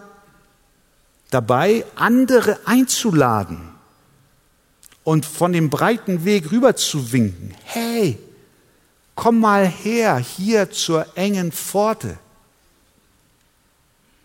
dabei, 1.30 1.84
andere 1.94 2.58
einzuladen 2.64 3.70
und 5.04 5.26
von 5.26 5.52
dem 5.52 5.68
breiten 5.68 6.24
Weg 6.24 6.50
rüber 6.52 6.76
zu 6.76 7.12
winken. 7.12 7.54
Hey, 7.64 8.18
komm 9.20 9.38
mal 9.38 9.68
her, 9.68 10.16
hier 10.16 10.70
zur 10.70 11.14
engen 11.14 11.52
Pforte. 11.52 12.18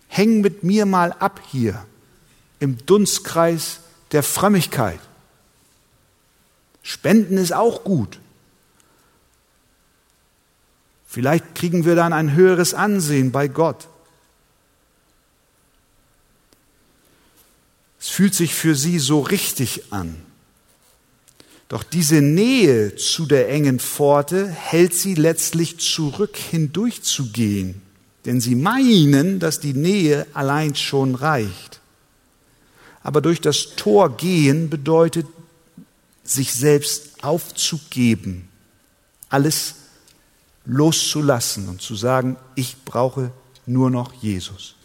Häng 0.08 0.40
mit 0.40 0.64
mir 0.64 0.86
mal 0.86 1.12
ab 1.12 1.42
hier 1.52 1.86
im 2.62 2.78
Dunstkreis 2.86 3.82
der 4.14 4.24
Frömmigkeit. 4.24 5.02
Spenden 6.82 7.38
ist 7.38 7.52
auch 7.52 7.84
gut. 7.84 8.22
Vielleicht 11.06 11.56
kriegen 11.56 11.84
wir 11.84 11.98
dann 11.98 12.14
ein 12.14 12.32
höheres 12.32 12.74
Ansehen 12.74 13.34
bei 13.34 13.50
Gott. 13.50 13.90
Es 18.00 18.08
fühlt 18.08 18.34
sich 18.34 18.56
für 18.56 18.76
sie 18.76 19.00
so 19.00 19.20
richtig 19.20 19.92
an. 19.92 20.26
Doch 21.68 21.84
diese 21.84 22.22
Nähe 22.22 22.96
zu 22.96 23.26
der 23.26 23.50
engen 23.50 23.80
Pforte 23.80 24.48
hält 24.48 24.94
sie 24.94 25.16
letztlich 25.16 25.80
zurück, 25.80 26.38
hindurchzugehen. 26.38 27.82
Denn 28.26 28.40
sie 28.40 28.56
meinen, 28.56 29.40
dass 29.40 29.60
die 29.60 29.74
Nähe 29.74 30.28
allein 30.34 30.76
schon 30.76 31.16
reicht. 31.16 31.80
Aber 33.04 33.22
durch 33.22 33.42
das 33.42 33.76
Tor 33.76 34.16
gehen 34.16 34.70
bedeutet, 34.70 35.28
sich 36.24 36.54
selbst 36.54 37.24
aufzugeben, 37.24 38.48
alles 39.30 39.76
loszulassen 40.66 41.70
und 41.70 41.82
zu 41.82 41.96
sagen, 41.96 42.36
ich 42.56 42.78
brauche 42.84 43.32
nur 43.68 43.92
noch 43.92 44.14
Jesus. 44.14 44.76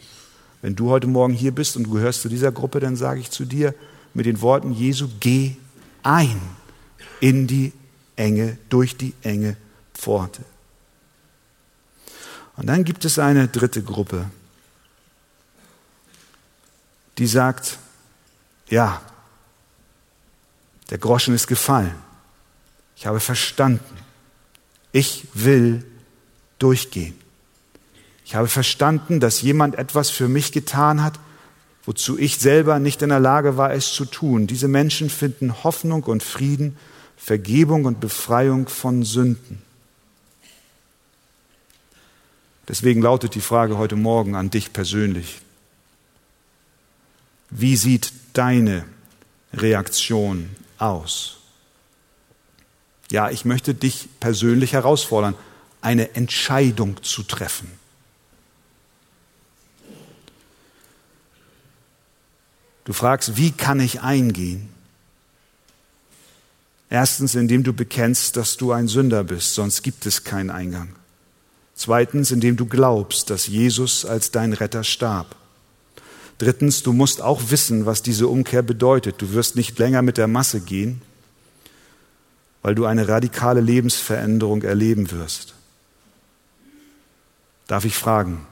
Wenn 0.61 0.75
du 0.75 0.91
heute 0.91 1.07
Morgen 1.07 1.33
hier 1.33 1.51
bist 1.51 1.75
und 1.77 1.89
gehörst 1.89 2.21
zu 2.21 2.29
dieser 2.29 2.51
Gruppe, 2.51 2.79
dann 2.79 2.95
sage 2.95 3.19
ich 3.19 3.31
zu 3.31 3.45
dir 3.45 3.73
mit 4.13 4.27
den 4.27 4.41
Worten 4.41 4.71
Jesu, 4.73 5.07
geh 5.19 5.55
ein 6.03 6.39
in 7.21 7.47
die 7.47 7.71
enge, 8.17 8.57
durch 8.67 8.97
die 8.97 9.13
enge 9.21 9.55
Pforte. 9.93 10.43
Und 12.57 12.67
dann 12.67 12.83
gibt 12.83 13.05
es 13.05 13.17
eine 13.17 13.47
dritte 13.47 13.81
Gruppe, 13.81 14.29
die 17.17 17.27
sagt, 17.27 17.77
ja, 18.67 19.01
der 20.89 20.97
Groschen 20.97 21.33
ist 21.33 21.47
gefallen. 21.47 21.95
Ich 22.97 23.05
habe 23.05 23.19
verstanden. 23.19 23.97
Ich 24.91 25.27
will 25.33 25.85
durchgehen. 26.59 27.17
Ich 28.25 28.35
habe 28.35 28.47
verstanden, 28.47 29.19
dass 29.19 29.41
jemand 29.41 29.75
etwas 29.75 30.09
für 30.09 30.27
mich 30.27 30.51
getan 30.51 31.01
hat, 31.01 31.19
wozu 31.85 32.17
ich 32.17 32.37
selber 32.37 32.79
nicht 32.79 33.01
in 33.01 33.09
der 33.09 33.19
Lage 33.19 33.57
war, 33.57 33.73
es 33.73 33.93
zu 33.93 34.05
tun. 34.05 34.47
Diese 34.47 34.67
Menschen 34.67 35.09
finden 35.09 35.63
Hoffnung 35.63 36.03
und 36.03 36.23
Frieden 36.23 36.77
Vergebung 37.23 37.85
und 37.85 37.99
Befreiung 37.99 38.67
von 38.67 39.03
Sünden. 39.03 39.61
Deswegen 42.67 43.03
lautet 43.03 43.35
die 43.35 43.41
Frage 43.41 43.77
heute 43.77 43.95
Morgen 43.95 44.35
an 44.35 44.49
dich 44.49 44.73
persönlich. 44.73 45.39
Wie 47.51 47.75
sieht 47.75 48.11
deine 48.33 48.85
Reaktion 49.53 50.49
aus? 50.79 51.37
Ja, 53.11 53.29
ich 53.29 53.45
möchte 53.45 53.75
dich 53.75 54.09
persönlich 54.19 54.73
herausfordern, 54.73 55.35
eine 55.79 56.15
Entscheidung 56.15 57.03
zu 57.03 57.21
treffen. 57.21 57.71
Du 62.85 62.93
fragst, 62.93 63.37
wie 63.37 63.51
kann 63.51 63.79
ich 63.79 64.01
eingehen? 64.01 64.80
Erstens, 66.91 67.35
indem 67.35 67.63
du 67.63 67.71
bekennst, 67.71 68.35
dass 68.35 68.57
du 68.57 68.73
ein 68.73 68.89
Sünder 68.89 69.23
bist, 69.23 69.55
sonst 69.55 69.81
gibt 69.81 70.05
es 70.05 70.25
keinen 70.25 70.49
Eingang. 70.49 70.89
Zweitens, 71.73 72.31
indem 72.31 72.57
du 72.57 72.65
glaubst, 72.65 73.29
dass 73.29 73.47
Jesus 73.47 74.03
als 74.03 74.31
dein 74.31 74.51
Retter 74.51 74.83
starb. 74.83 75.37
Drittens, 76.37 76.83
du 76.83 76.91
musst 76.91 77.21
auch 77.21 77.49
wissen, 77.49 77.85
was 77.85 78.01
diese 78.01 78.27
Umkehr 78.27 78.61
bedeutet. 78.61 79.21
Du 79.21 79.31
wirst 79.31 79.55
nicht 79.55 79.79
länger 79.79 80.01
mit 80.01 80.17
der 80.17 80.27
Masse 80.27 80.59
gehen, 80.59 81.01
weil 82.61 82.75
du 82.75 82.85
eine 82.85 83.07
radikale 83.07 83.61
Lebensveränderung 83.61 84.63
erleben 84.63 85.11
wirst. 85.11 85.53
Darf 87.67 87.85
ich 87.85 87.95
fragen, 87.95 88.45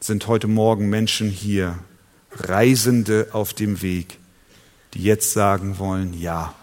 sind 0.00 0.26
heute 0.26 0.48
Morgen 0.48 0.90
Menschen 0.90 1.30
hier, 1.30 1.78
Reisende 2.30 3.28
auf 3.32 3.54
dem 3.54 3.80
Weg, 3.80 4.18
die 4.92 5.02
jetzt 5.02 5.32
sagen 5.32 5.78
wollen, 5.78 6.12
ja, 6.12 6.54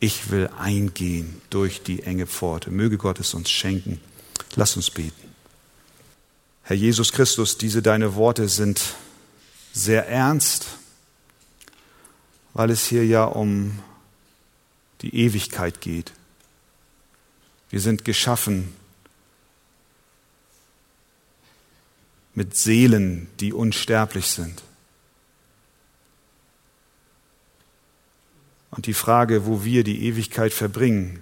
ich 0.00 0.30
will 0.30 0.48
eingehen 0.58 1.40
durch 1.50 1.82
die 1.82 2.02
enge 2.02 2.26
Pforte. 2.26 2.70
Möge 2.70 2.98
Gott 2.98 3.18
es 3.18 3.34
uns 3.34 3.50
schenken. 3.50 4.00
Lass 4.54 4.76
uns 4.76 4.90
beten. 4.90 5.34
Herr 6.62 6.76
Jesus 6.76 7.12
Christus, 7.12 7.58
diese 7.58 7.82
deine 7.82 8.14
Worte 8.14 8.48
sind 8.48 8.94
sehr 9.72 10.06
ernst, 10.08 10.66
weil 12.54 12.70
es 12.70 12.86
hier 12.86 13.06
ja 13.06 13.24
um 13.24 13.78
die 15.02 15.14
Ewigkeit 15.14 15.80
geht. 15.80 16.12
Wir 17.70 17.80
sind 17.80 18.04
geschaffen 18.04 18.74
mit 22.34 22.56
Seelen, 22.56 23.28
die 23.40 23.52
unsterblich 23.52 24.26
sind. 24.26 24.62
Und 28.70 28.86
die 28.86 28.94
Frage, 28.94 29.46
wo 29.46 29.64
wir 29.64 29.84
die 29.84 30.04
Ewigkeit 30.06 30.52
verbringen, 30.52 31.20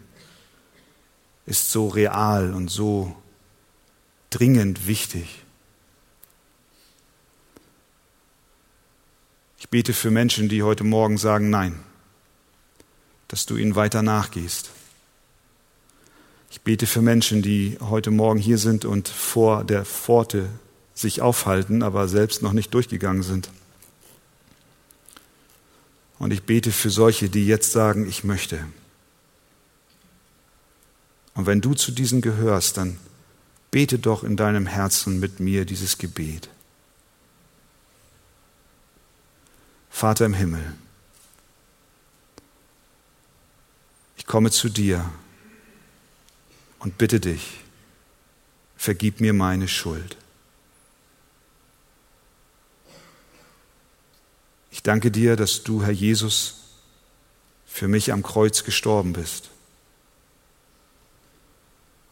ist 1.46 1.70
so 1.70 1.88
real 1.88 2.54
und 2.54 2.68
so 2.70 3.14
dringend 4.30 4.86
wichtig. 4.86 5.42
Ich 9.58 9.68
bete 9.68 9.92
für 9.92 10.10
Menschen, 10.10 10.48
die 10.48 10.62
heute 10.62 10.84
Morgen 10.84 11.18
sagen 11.18 11.50
Nein, 11.50 11.80
dass 13.28 13.46
du 13.46 13.56
ihnen 13.56 13.76
weiter 13.76 14.02
nachgehst. 14.02 14.70
Ich 16.50 16.60
bete 16.60 16.86
für 16.86 17.02
Menschen, 17.02 17.42
die 17.42 17.78
heute 17.80 18.10
Morgen 18.10 18.38
hier 18.38 18.58
sind 18.58 18.84
und 18.84 19.08
vor 19.08 19.64
der 19.64 19.84
Pforte 19.84 20.48
sich 20.94 21.20
aufhalten, 21.20 21.82
aber 21.82 22.08
selbst 22.08 22.42
noch 22.42 22.52
nicht 22.52 22.72
durchgegangen 22.74 23.22
sind. 23.22 23.50
Und 26.18 26.32
ich 26.32 26.44
bete 26.44 26.72
für 26.72 26.90
solche, 26.90 27.28
die 27.28 27.46
jetzt 27.46 27.72
sagen, 27.72 28.08
ich 28.08 28.24
möchte. 28.24 28.64
Und 31.34 31.46
wenn 31.46 31.60
du 31.60 31.74
zu 31.74 31.92
diesen 31.92 32.22
gehörst, 32.22 32.78
dann 32.78 32.98
bete 33.70 33.98
doch 33.98 34.24
in 34.24 34.36
deinem 34.36 34.66
Herzen 34.66 35.20
mit 35.20 35.38
mir 35.38 35.66
dieses 35.66 35.98
Gebet. 35.98 36.48
Vater 39.90 40.26
im 40.26 40.34
Himmel, 40.34 40.74
ich 44.16 44.26
komme 44.26 44.50
zu 44.50 44.68
dir 44.68 45.08
und 46.78 46.98
bitte 46.98 47.20
dich, 47.20 47.60
vergib 48.76 49.20
mir 49.20 49.32
meine 49.32 49.68
Schuld. 49.68 50.16
Danke 54.86 55.10
dir, 55.10 55.36
dass 55.36 55.64
du, 55.64 55.82
Herr 55.82 55.90
Jesus, 55.90 56.62
für 57.66 57.88
mich 57.88 58.12
am 58.12 58.22
Kreuz 58.22 58.64
gestorben 58.64 59.12
bist 59.12 59.50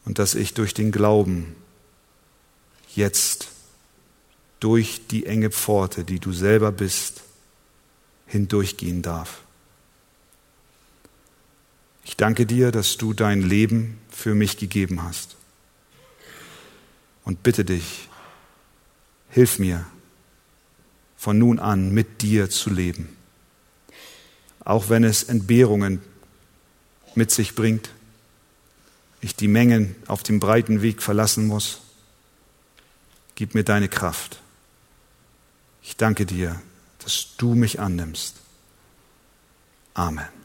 und 0.05 0.19
dass 0.19 0.35
ich 0.35 0.55
durch 0.55 0.75
den 0.75 0.93
Glauben 0.93 1.55
jetzt 2.95 3.49
durch 4.61 5.07
die 5.09 5.27
enge 5.27 5.51
Pforte, 5.51 6.05
die 6.05 6.19
du 6.19 6.33
selber 6.33 6.73
bist, 6.73 7.23
hindurchgehen 8.27 9.03
darf. 9.03 9.43
Ich 12.05 12.17
danke 12.17 12.47
dir, 12.47 12.73
dass 12.73 12.97
du 12.97 13.13
dein 13.13 13.41
Leben 13.41 13.99
für 14.11 14.35
mich 14.35 14.57
gegeben 14.57 15.03
hast. 15.03 15.37
Und 17.25 17.43
bitte 17.43 17.65
dich, 17.65 18.09
hilf 19.31 19.59
mir, 19.59 19.87
von 21.25 21.39
nun 21.39 21.59
an 21.59 21.91
mit 21.91 22.21
dir 22.21 22.51
zu 22.51 22.69
leben. 22.69 23.09
auch 24.63 24.89
wenn 24.89 25.05
es 25.05 25.23
Entbehrungen 25.23 26.01
mit 27.15 27.31
sich 27.31 27.55
bringt, 27.55 27.91
ich 29.21 29.35
die 29.37 29.49
Mengen 29.49 29.97
auf 30.07 30.23
dem 30.23 30.39
breiten 30.41 30.83
Weg 30.83 31.03
verlassen 31.03 31.47
muss. 31.47 31.81
Gib 33.37 33.55
mir 33.55 33.65
deine 33.65 33.89
Kraft. 33.89 34.41
Ich 35.83 35.97
danke 35.97 36.27
dir, 36.27 36.61
dass 36.99 37.37
du 37.39 37.55
mich 37.55 37.81
annimmst. 37.81 38.37
Amen. 39.95 40.44